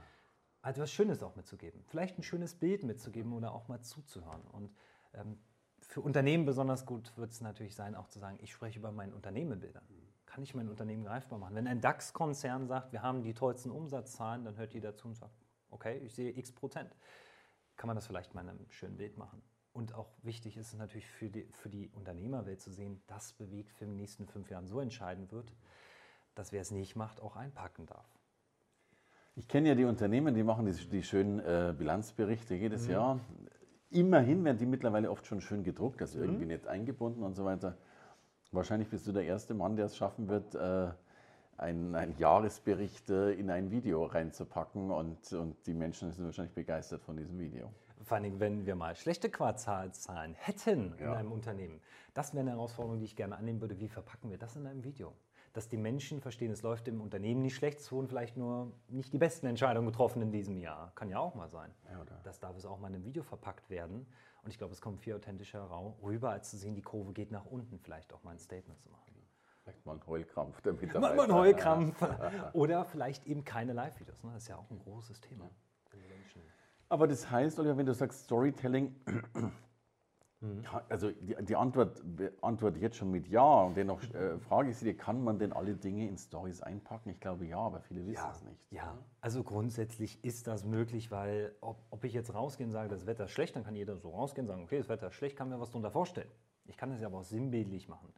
Also 0.62 0.82
was 0.82 0.92
Schönes 0.92 1.24
auch 1.24 1.36
mitzugeben. 1.36 1.84
Vielleicht 1.88 2.18
ein 2.18 2.24
schönes 2.24 2.56
Bild 2.56 2.84
mitzugeben 2.84 3.34
oder 3.34 3.54
auch 3.54 3.68
mal 3.68 3.82
zuzuhören. 3.82 4.42
Und 4.52 4.74
ähm, 5.14 5.38
für 5.82 6.02
Unternehmen 6.02 6.46
besonders 6.46 6.86
gut 6.86 7.16
wird 7.18 7.32
es 7.32 7.42
natürlich 7.42 7.76
sein, 7.76 7.96
auch 7.96 8.08
zu 8.08 8.20
sagen, 8.20 8.38
ich 8.42 8.52
spreche 8.52 8.80
über 8.80 8.92
mein 8.92 9.14
Unternehmen 9.14 9.62
in. 9.62 10.08
Kann 10.26 10.44
ich 10.44 10.54
mein 10.54 10.70
Unternehmen 10.70 11.04
greifbar 11.04 11.40
machen? 11.40 11.56
Wenn 11.56 11.68
ein 11.68 11.82
DAX-Konzern 11.82 12.68
sagt, 12.68 12.92
wir 12.92 13.02
haben 13.02 13.24
die 13.24 13.34
tollsten 13.34 13.72
Umsatzzahlen, 13.72 14.44
dann 14.44 14.58
hört 14.58 14.74
jeder 14.74 14.96
zu 14.96 15.08
und 15.08 15.16
sagt, 15.16 15.34
okay, 15.70 15.98
ich 16.00 16.14
sehe 16.14 16.32
x 16.32 16.52
Prozent. 16.52 16.96
Kann 17.76 17.88
man 17.88 17.96
das 17.96 18.08
vielleicht 18.08 18.34
mal 18.34 18.42
in 18.42 18.50
einem 18.50 18.70
schönen 18.70 18.98
Bild 18.98 19.18
machen? 19.18 19.42
Und 19.74 19.94
auch 19.94 20.10
wichtig 20.24 20.58
ist 20.58 20.74
es 20.74 20.80
natürlich 20.80 21.08
für 21.08 21.30
die, 21.30 21.48
für 21.52 21.70
die 21.70 21.90
Unternehmerwelt 21.90 22.60
zu 22.60 22.72
sehen, 22.72 23.02
das 23.06 23.34
bewegt 23.34 23.72
für 23.72 23.86
die 23.86 23.92
nächsten 23.92 24.28
fünf 24.28 24.50
Jahren 24.50 24.68
so 24.68 24.80
entscheidend 24.80 25.32
wird, 25.32 25.54
dass 26.34 26.52
wer 26.52 26.62
es 26.62 26.72
nicht 26.72 26.96
macht, 26.96 27.20
auch 27.20 27.36
einpacken 27.36 27.86
darf. 27.86 28.17
Ich 29.38 29.48
kenne 29.48 29.70
ja 29.70 29.76
die 29.76 29.86
Unternehmen, 29.86 30.34
die 30.34 30.42
machen 30.42 30.66
die, 30.66 30.74
die 30.90 31.04
schönen 31.04 31.40
äh, 31.40 31.72
Bilanzberichte 31.78 32.56
jedes 32.56 32.88
Jahr. 32.88 33.20
Immerhin 33.92 34.44
werden 34.44 34.58
die 34.58 34.66
mittlerweile 34.66 35.12
oft 35.12 35.28
schon 35.28 35.42
schön 35.42 35.64
gedruckt, 35.64 36.02
also 36.02 36.20
irgendwie 36.20 36.48
nicht 36.48 36.66
eingebunden 36.68 37.22
und 37.22 37.36
so 37.36 37.46
weiter. 37.46 37.78
Wahrscheinlich 38.52 38.90
bist 38.90 39.06
du 39.06 39.12
der 39.12 39.26
erste 39.26 39.54
Mann, 39.54 39.76
der 39.76 39.86
es 39.86 39.96
schaffen 39.96 40.28
wird, 40.28 40.56
äh, 40.56 40.90
einen, 41.56 41.94
einen 41.94 42.18
Jahresbericht 42.18 43.12
äh, 43.12 43.32
in 43.34 43.52
ein 43.52 43.70
Video 43.70 44.06
reinzupacken 44.06 44.90
und, 44.90 45.32
und 45.34 45.68
die 45.68 45.76
Menschen 45.76 46.12
sind 46.14 46.26
wahrscheinlich 46.26 46.56
begeistert 46.56 47.04
von 47.04 47.16
diesem 47.16 47.38
Video. 47.40 47.72
Vor 48.04 48.20
Dingen, 48.20 48.40
wenn 48.40 48.66
wir 48.66 48.76
mal 48.76 48.96
schlechte 48.96 49.30
Quartalzahlen 49.30 50.34
hätten 50.34 50.94
in 50.98 51.06
Ja. 51.06 51.14
einem 51.14 51.32
Unternehmen. 51.32 51.80
Das 52.16 52.34
wäre 52.34 52.42
eine 52.42 52.52
Herausforderung, 52.52 52.98
die 52.98 53.06
ich 53.06 53.16
gerne 53.16 53.38
annehmen 53.38 53.62
würde. 53.62 53.80
Wie 53.80 53.88
verpacken 53.88 54.32
wir 54.32 54.40
das 54.40 54.56
in 54.56 54.66
einem 54.66 54.84
Video? 54.84 55.14
Dass 55.58 55.70
die 55.70 55.78
Menschen 55.78 56.22
verstehen, 56.22 56.52
es 56.52 56.62
läuft 56.62 56.88
im 56.88 57.02
Unternehmen 57.02 57.42
nicht 57.42 57.56
schlecht, 57.56 57.80
es 57.80 57.92
wurden 57.92 58.08
vielleicht 58.08 58.38
nur 58.38 58.72
nicht 58.90 59.12
die 59.12 59.18
besten 59.18 59.48
Entscheidungen 59.48 59.88
getroffen 59.88 60.22
in 60.22 60.32
diesem 60.32 60.60
Jahr. 60.60 60.92
Kann 60.94 61.10
ja 61.10 61.18
auch 61.18 61.34
mal 61.34 61.50
sein. 61.50 61.74
Ja? 61.92 62.06
Das 62.24 62.40
darf 62.40 62.56
es 62.56 62.64
auch 62.64 62.78
mal 62.78 62.90
in 62.90 62.94
einem 62.94 63.06
Video 63.06 63.24
verpackt 63.24 63.68
werden. 63.72 64.06
Und 64.44 64.52
ich 64.52 64.60
glaube, 64.60 64.74
es 64.74 64.82
kommt 64.82 65.02
viel 65.02 65.16
authentischer 65.16 65.68
rüber, 66.04 66.30
als 66.30 66.52
zu 66.52 66.58
sehen, 66.58 66.76
die 66.76 66.84
Kurve 66.84 67.12
geht 67.12 67.32
nach 67.32 67.48
unten, 67.48 67.80
vielleicht 67.80 68.14
auch 68.14 68.22
mal 68.22 68.34
ein 68.34 68.38
Statement 68.38 68.80
zu 68.80 68.90
machen. 68.92 69.12
Vielleicht 69.64 69.84
mal 69.84 69.94
ein 69.96 70.06
Heulkrampf 70.06 70.62
der 70.62 70.74
Mal 70.74 70.80
Mitarbeiter. 70.80 71.16
mal 71.16 71.24
einen 71.24 71.34
Heulkrampf. 71.34 72.06
Oder 72.54 72.86
vielleicht 72.86 73.26
eben 73.26 73.44
keine 73.44 73.74
Live-Videos. 73.74 74.24
Ne? 74.24 74.34
Das 74.34 74.44
ist 74.44 74.50
ja 74.50 74.58
auch 74.58 74.70
ein 74.70 74.78
großes 74.78 75.22
Thema. 75.22 75.50
Menschen- 75.92 76.44
Aber 76.88 77.08
das 77.08 77.32
heißt, 77.32 77.58
Oliver, 77.60 77.78
wenn 77.78 77.88
du 77.88 77.96
sagst 77.96 78.26
Storytelling, 78.26 78.96
ja, 80.42 80.84
also 80.90 81.10
die, 81.12 81.36
die 81.44 81.56
Antwort 81.56 82.02
beantworte 82.16 82.78
ich 82.78 82.84
jetzt 82.84 82.98
schon 82.98 83.10
mit 83.10 83.28
Ja. 83.28 83.64
Und 83.64 83.76
dennoch 83.76 84.02
äh, 84.14 84.38
frage 84.38 84.70
ich 84.70 84.78
Sie, 84.78 84.94
kann 84.94 85.24
man 85.24 85.40
denn 85.40 85.52
alle 85.52 85.76
Dinge 85.76 86.08
in 86.08 86.18
Stories 86.18 86.62
einpacken? 86.62 87.10
Ich 87.10 87.20
glaube 87.20 87.46
ja, 87.46 87.58
aber 87.58 87.82
viele 87.82 88.06
wissen 88.06 88.30
es 88.32 88.44
nicht. 88.44 88.72
Ja, 88.72 88.98
also 89.20 89.44
grundsätzlich 89.44 90.24
ist 90.24 90.46
das 90.48 90.64
möglich, 90.64 91.10
weil 91.10 91.56
ob, 91.62 91.80
ob 91.90 92.04
ich 92.04 92.14
jetzt 92.14 92.34
rausgehe 92.34 92.68
und 92.68 92.72
sage, 92.72 92.90
das 92.90 93.08
Wetter 93.08 93.26
ist 93.26 93.32
schlecht, 93.32 93.56
dann 93.56 93.64
kann 93.64 93.76
jeder 93.76 93.98
so 93.98 94.12
rausgehen 94.12 94.46
und 94.46 94.50
sagen, 94.50 94.64
okay, 94.64 94.78
das 94.78 94.90
Wetter 94.90 95.08
ist 95.08 95.16
schlecht, 95.16 95.38
kann 95.38 95.50
mir 95.50 95.60
was 95.60 95.70
darunter 95.70 95.92
vorstellen. 95.92 96.30
Ich 96.66 96.78
kann 96.78 96.92
das 96.92 97.02
ja 97.02 97.08
aber 97.08 97.20
auch 97.20 97.24
sinnbildlich 97.24 97.88
machen. 97.88 98.14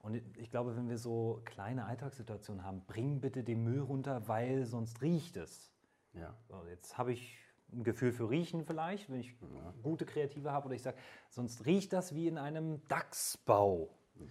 Und 0.00 0.20
ich 0.38 0.50
glaube, 0.50 0.76
wenn 0.76 0.88
wir 0.88 0.98
so 0.98 1.42
kleine 1.44 1.84
Alltagssituationen 1.84 2.64
haben, 2.64 2.82
bring 2.86 3.20
bitte 3.20 3.44
den 3.44 3.62
Müll 3.62 3.80
runter, 3.80 4.26
weil 4.26 4.64
sonst 4.64 5.02
riecht 5.02 5.36
es. 5.36 5.70
Ja. 6.14 6.34
Jetzt 6.68 6.98
habe 6.98 7.12
ich 7.12 7.38
ein 7.72 7.84
Gefühl 7.84 8.12
für 8.12 8.28
Riechen 8.28 8.64
vielleicht, 8.64 9.10
wenn 9.10 9.20
ich 9.20 9.34
gute 9.82 10.04
Kreative 10.06 10.52
habe 10.52 10.66
oder 10.66 10.74
ich 10.74 10.82
sage, 10.82 10.96
sonst 11.28 11.66
riecht 11.66 11.92
das 11.92 12.14
wie 12.14 12.26
in 12.28 12.38
einem 12.38 12.86
Dachsbau. 12.88 13.88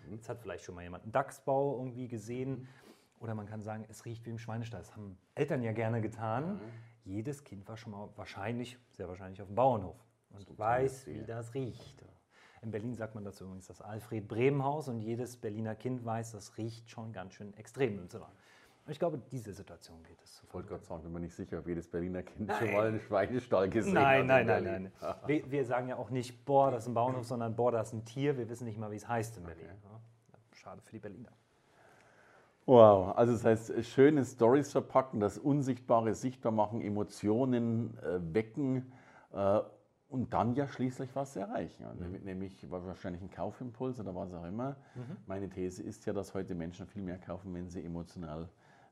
Jetzt 0.09 0.29
hat 0.29 0.39
vielleicht 0.39 0.65
schon 0.65 0.75
mal 0.75 0.83
jemand 0.83 1.03
einen 1.03 1.11
Dachsbau 1.11 1.77
irgendwie 1.77 2.07
gesehen. 2.07 2.67
Oder 3.19 3.35
man 3.35 3.47
kann 3.47 3.61
sagen, 3.61 3.85
es 3.89 4.05
riecht 4.05 4.25
wie 4.25 4.29
im 4.29 4.39
Schweinestall. 4.39 4.81
Das 4.81 4.95
haben 4.95 5.17
Eltern 5.35 5.61
ja 5.61 5.73
gerne 5.73 6.01
getan. 6.01 6.61
Jedes 7.03 7.43
Kind 7.43 7.67
war 7.67 7.75
schon 7.75 7.91
mal 7.91 8.09
wahrscheinlich, 8.15 8.77
sehr 8.91 9.07
wahrscheinlich 9.07 9.41
auf 9.41 9.47
dem 9.47 9.55
Bauernhof 9.55 9.97
und 10.29 10.57
weiß, 10.57 11.07
wie 11.07 11.23
das 11.23 11.53
riecht. 11.53 12.05
In 12.61 12.71
Berlin 12.71 12.93
sagt 12.93 13.15
man 13.15 13.23
dazu 13.23 13.45
übrigens 13.45 13.67
das 13.67 13.81
Alfred-Bremen-Haus 13.81 14.89
und 14.89 14.99
jedes 14.99 15.37
Berliner 15.37 15.75
Kind 15.75 16.03
weiß, 16.05 16.33
das 16.33 16.57
riecht 16.57 16.89
schon 16.89 17.13
ganz 17.13 17.33
schön 17.33 17.53
extrem 17.55 17.97
im 17.97 18.09
Zimmer. 18.09 18.31
Und 18.89 18.93
ich 18.93 18.97
glaube, 18.99 19.21
diese 19.31 19.53
Situation 19.53 20.01
geht 20.01 20.19
es 20.23 20.37
zu 20.37 20.47
Ich 20.47 20.51
wollte 20.55 20.69
gerade 20.69 20.83
sagen, 20.83 21.03
bin 21.03 21.11
mir 21.13 21.19
nicht 21.19 21.35
sicher, 21.35 21.59
ob 21.59 21.67
jedes 21.67 21.87
Berliner 21.87 22.23
Kind 22.23 22.51
schon 22.51 22.73
mal 22.73 22.87
einen 22.87 22.99
Schweinestall 22.99 23.69
gesehen 23.69 23.93
Nein, 23.93 24.21
hat. 24.21 24.25
nein, 24.27 24.41
in 24.41 24.47
nein, 24.47 24.63
Berlin. 24.63 24.91
nein. 24.99 25.15
Wir, 25.27 25.51
wir 25.51 25.65
sagen 25.65 25.89
ja 25.89 25.95
auch 25.97 26.09
nicht, 26.09 26.43
boah, 26.43 26.71
das 26.71 26.85
ist 26.85 26.87
ein 26.87 26.95
Bauernhof, 26.95 27.23
sondern 27.27 27.55
boah, 27.55 27.71
das 27.71 27.89
ist 27.89 27.93
ein 27.93 28.05
Tier. 28.05 28.35
Wir 28.35 28.49
wissen 28.49 28.65
nicht 28.65 28.79
mal, 28.79 28.89
wie 28.89 28.95
es 28.95 29.07
heißt 29.07 29.37
in 29.37 29.43
Berlin. 29.43 29.67
Ja, 29.83 30.39
schade 30.53 30.81
für 30.81 30.91
die 30.93 30.97
Berliner. 30.97 31.29
Wow, 32.65 33.15
also 33.15 33.33
das 33.33 33.45
heißt, 33.45 33.85
schöne 33.85 34.25
Stories 34.25 34.71
verpacken, 34.71 35.19
das 35.19 35.37
Unsichtbare 35.37 36.15
sichtbar 36.15 36.51
machen, 36.51 36.81
Emotionen 36.81 37.95
äh, 37.99 38.19
wecken 38.33 38.91
äh, 39.33 39.59
und 40.09 40.33
dann 40.33 40.55
ja 40.55 40.67
schließlich 40.67 41.15
was 41.15 41.35
erreichen. 41.35 41.83
Ja, 41.83 41.93
nämlich- 41.93 42.23
Nämlich 42.23 42.71
wahrscheinlich 42.71 43.21
ein 43.21 43.29
Kaufimpuls 43.29 43.99
oder 43.99 44.15
was 44.15 44.33
auch 44.33 44.45
immer. 44.45 44.77
Meine 45.27 45.47
These 45.47 45.83
ist 45.83 46.07
ja, 46.07 46.13
dass 46.13 46.33
heute 46.33 46.55
Menschen 46.55 46.87
viel 46.87 47.03
mehr 47.03 47.19
kaufen, 47.19 47.53
wenn 47.53 47.69
sie 47.69 47.85
emotional 47.85 48.49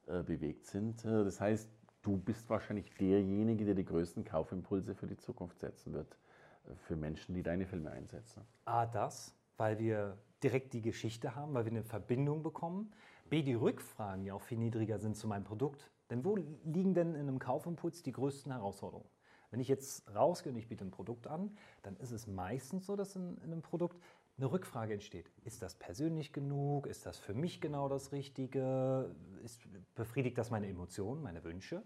äh, 0.08 0.24
bewegt 0.24 0.66
sind. 0.66 1.04
Äh, 1.06 1.24
das 1.24 1.40
heißt, 1.42 1.70
du 2.02 2.18
bist 2.18 2.50
wahrscheinlich 2.50 2.94
derjenige, 2.96 3.66
der 3.66 3.76
die 3.76 3.86
größten 3.86 4.24
Kaufimpulse 4.24 4.96
für 4.96 5.08
die 5.08 5.18
Zukunft 5.18 5.60
setzen 5.60 5.94
wird, 5.94 6.18
äh, 6.66 6.76
für 6.76 6.96
Menschen, 6.96 7.36
die 7.36 7.44
deine 7.44 7.66
Filme 7.66 7.92
einsetzen. 7.92 8.44
A, 8.66 8.86
das, 8.86 9.36
weil 9.58 9.80
wir 9.80 10.18
direkt 10.44 10.74
die 10.74 10.82
Geschichte 10.82 11.36
haben, 11.36 11.54
weil 11.54 11.66
wir 11.66 11.72
eine 11.72 11.84
Verbindung 11.84 12.44
bekommen. 12.44 12.92
B, 13.30 13.44
die 13.44 13.56
Rückfragen 13.56 14.24
ja 14.24 14.34
auch 14.34 14.42
viel 14.42 14.58
niedriger 14.58 15.00
sind 15.00 15.18
zu 15.18 15.28
meinem 15.28 15.44
Produkt. 15.44 15.92
Denn 16.10 16.24
wo 16.24 16.38
liegen 16.38 16.94
denn 16.94 17.16
in 17.16 17.22
einem 17.22 17.40
Kaufimpuls 17.40 18.02
die 18.04 18.14
größten 18.14 18.52
Herausforderungen? 18.52 19.10
Wenn 19.52 19.60
ich 19.60 19.68
jetzt 19.68 20.14
rausgehe 20.14 20.52
und 20.52 20.58
ich 20.58 20.68
biete 20.68 20.84
ein 20.86 20.92
Produkt 20.92 21.28
an, 21.28 21.56
dann 21.84 21.96
ist 21.98 22.12
es 22.12 22.28
meistens 22.28 22.86
so, 22.86 22.96
dass 22.96 23.16
in, 23.16 23.38
in 23.38 23.52
einem 23.52 23.62
Produkt 23.62 24.02
eine 24.38 24.52
Rückfrage 24.52 24.94
entsteht. 24.94 25.32
Ist 25.44 25.62
das 25.62 25.76
persönlich 25.76 26.32
genug? 26.32 26.86
Ist 26.88 27.06
das 27.06 27.18
für 27.18 27.34
mich 27.34 27.60
genau 27.60 27.90
das 27.90 28.12
Richtige? 28.12 29.16
Ist, 29.44 29.62
befriedigt 29.96 30.38
das 30.38 30.52
meine 30.52 30.68
Emotionen, 30.68 31.24
meine 31.24 31.44
Wünsche 31.44 31.84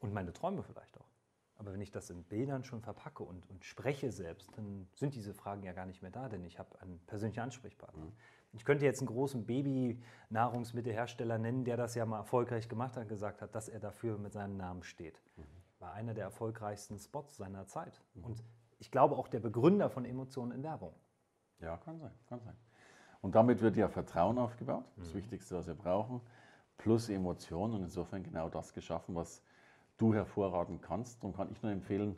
und 0.00 0.12
meine 0.12 0.32
Träume 0.32 0.62
vielleicht 0.62 0.98
auch? 0.98 1.08
Aber 1.56 1.72
wenn 1.72 1.80
ich 1.80 1.90
das 1.90 2.10
in 2.10 2.22
Bildern 2.22 2.62
schon 2.62 2.82
verpacke 2.82 3.24
und, 3.24 3.48
und 3.50 3.64
spreche 3.64 4.12
selbst, 4.12 4.56
dann 4.56 4.86
sind 4.94 5.14
diese 5.14 5.34
Fragen 5.34 5.64
ja 5.64 5.72
gar 5.72 5.86
nicht 5.86 6.02
mehr 6.02 6.10
da, 6.12 6.28
denn 6.28 6.44
ich 6.44 6.58
habe 6.58 6.80
einen 6.80 7.00
persönlichen 7.06 7.40
Ansprechpartner. 7.40 8.12
Ich 8.52 8.64
könnte 8.64 8.84
jetzt 8.84 9.00
einen 9.00 9.08
großen 9.08 9.44
Baby-Nahrungsmittelhersteller 9.44 11.36
nennen, 11.38 11.64
der 11.64 11.76
das 11.76 11.96
ja 11.96 12.06
mal 12.06 12.18
erfolgreich 12.18 12.68
gemacht 12.68 12.96
hat, 12.96 13.08
gesagt 13.08 13.42
hat, 13.42 13.54
dass 13.54 13.68
er 13.68 13.80
dafür 13.80 14.18
mit 14.18 14.32
seinem 14.32 14.56
Namen 14.56 14.84
steht. 14.84 15.20
War 15.80 15.92
einer 15.94 16.14
der 16.14 16.24
erfolgreichsten 16.24 16.98
Spots 16.98 17.36
seiner 17.36 17.66
Zeit. 17.66 18.00
Und 18.22 18.44
ich 18.78 18.90
glaube 18.90 19.16
auch 19.16 19.28
der 19.28 19.40
Begründer 19.40 19.90
von 19.90 20.04
Emotionen 20.04 20.52
in 20.52 20.62
Werbung. 20.62 20.94
Ja, 21.60 21.76
kann 21.78 21.98
sein, 21.98 22.12
kann 22.28 22.40
sein. 22.40 22.54
Und 23.20 23.34
damit 23.34 23.60
wird 23.60 23.76
ja 23.76 23.88
Vertrauen 23.88 24.38
aufgebaut, 24.38 24.84
das 24.96 25.12
Wichtigste, 25.14 25.56
was 25.56 25.66
wir 25.66 25.74
brauchen, 25.74 26.20
plus 26.76 27.08
Emotionen 27.08 27.74
und 27.74 27.82
insofern 27.82 28.22
genau 28.22 28.48
das 28.48 28.72
geschaffen, 28.72 29.14
was 29.14 29.42
du 29.96 30.14
hervorragen 30.14 30.80
kannst. 30.80 31.24
Und 31.24 31.36
kann 31.36 31.50
ich 31.50 31.60
nur 31.62 31.72
empfehlen, 31.72 32.16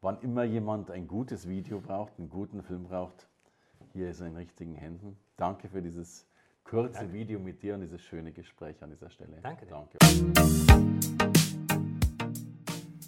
wann 0.00 0.20
immer 0.20 0.44
jemand 0.44 0.90
ein 0.90 1.08
gutes 1.08 1.48
Video 1.48 1.80
braucht, 1.80 2.12
einen 2.18 2.30
guten 2.30 2.62
Film 2.62 2.84
braucht, 2.84 3.28
hier 3.92 4.10
ist 4.10 4.20
er 4.20 4.28
in 4.28 4.36
richtigen 4.36 4.74
Händen. 4.74 5.18
Danke 5.36 5.68
für 5.68 5.82
dieses 5.82 6.26
kurze 6.64 7.12
Video 7.12 7.38
mit 7.40 7.62
dir 7.62 7.74
und 7.74 7.80
dieses 7.80 8.02
schöne 8.02 8.32
Gespräch 8.32 8.82
an 8.82 8.90
dieser 8.90 9.10
Stelle. 9.10 9.38
Danke 9.42 9.66
dir. 9.66 9.86
Danke. 9.98 11.55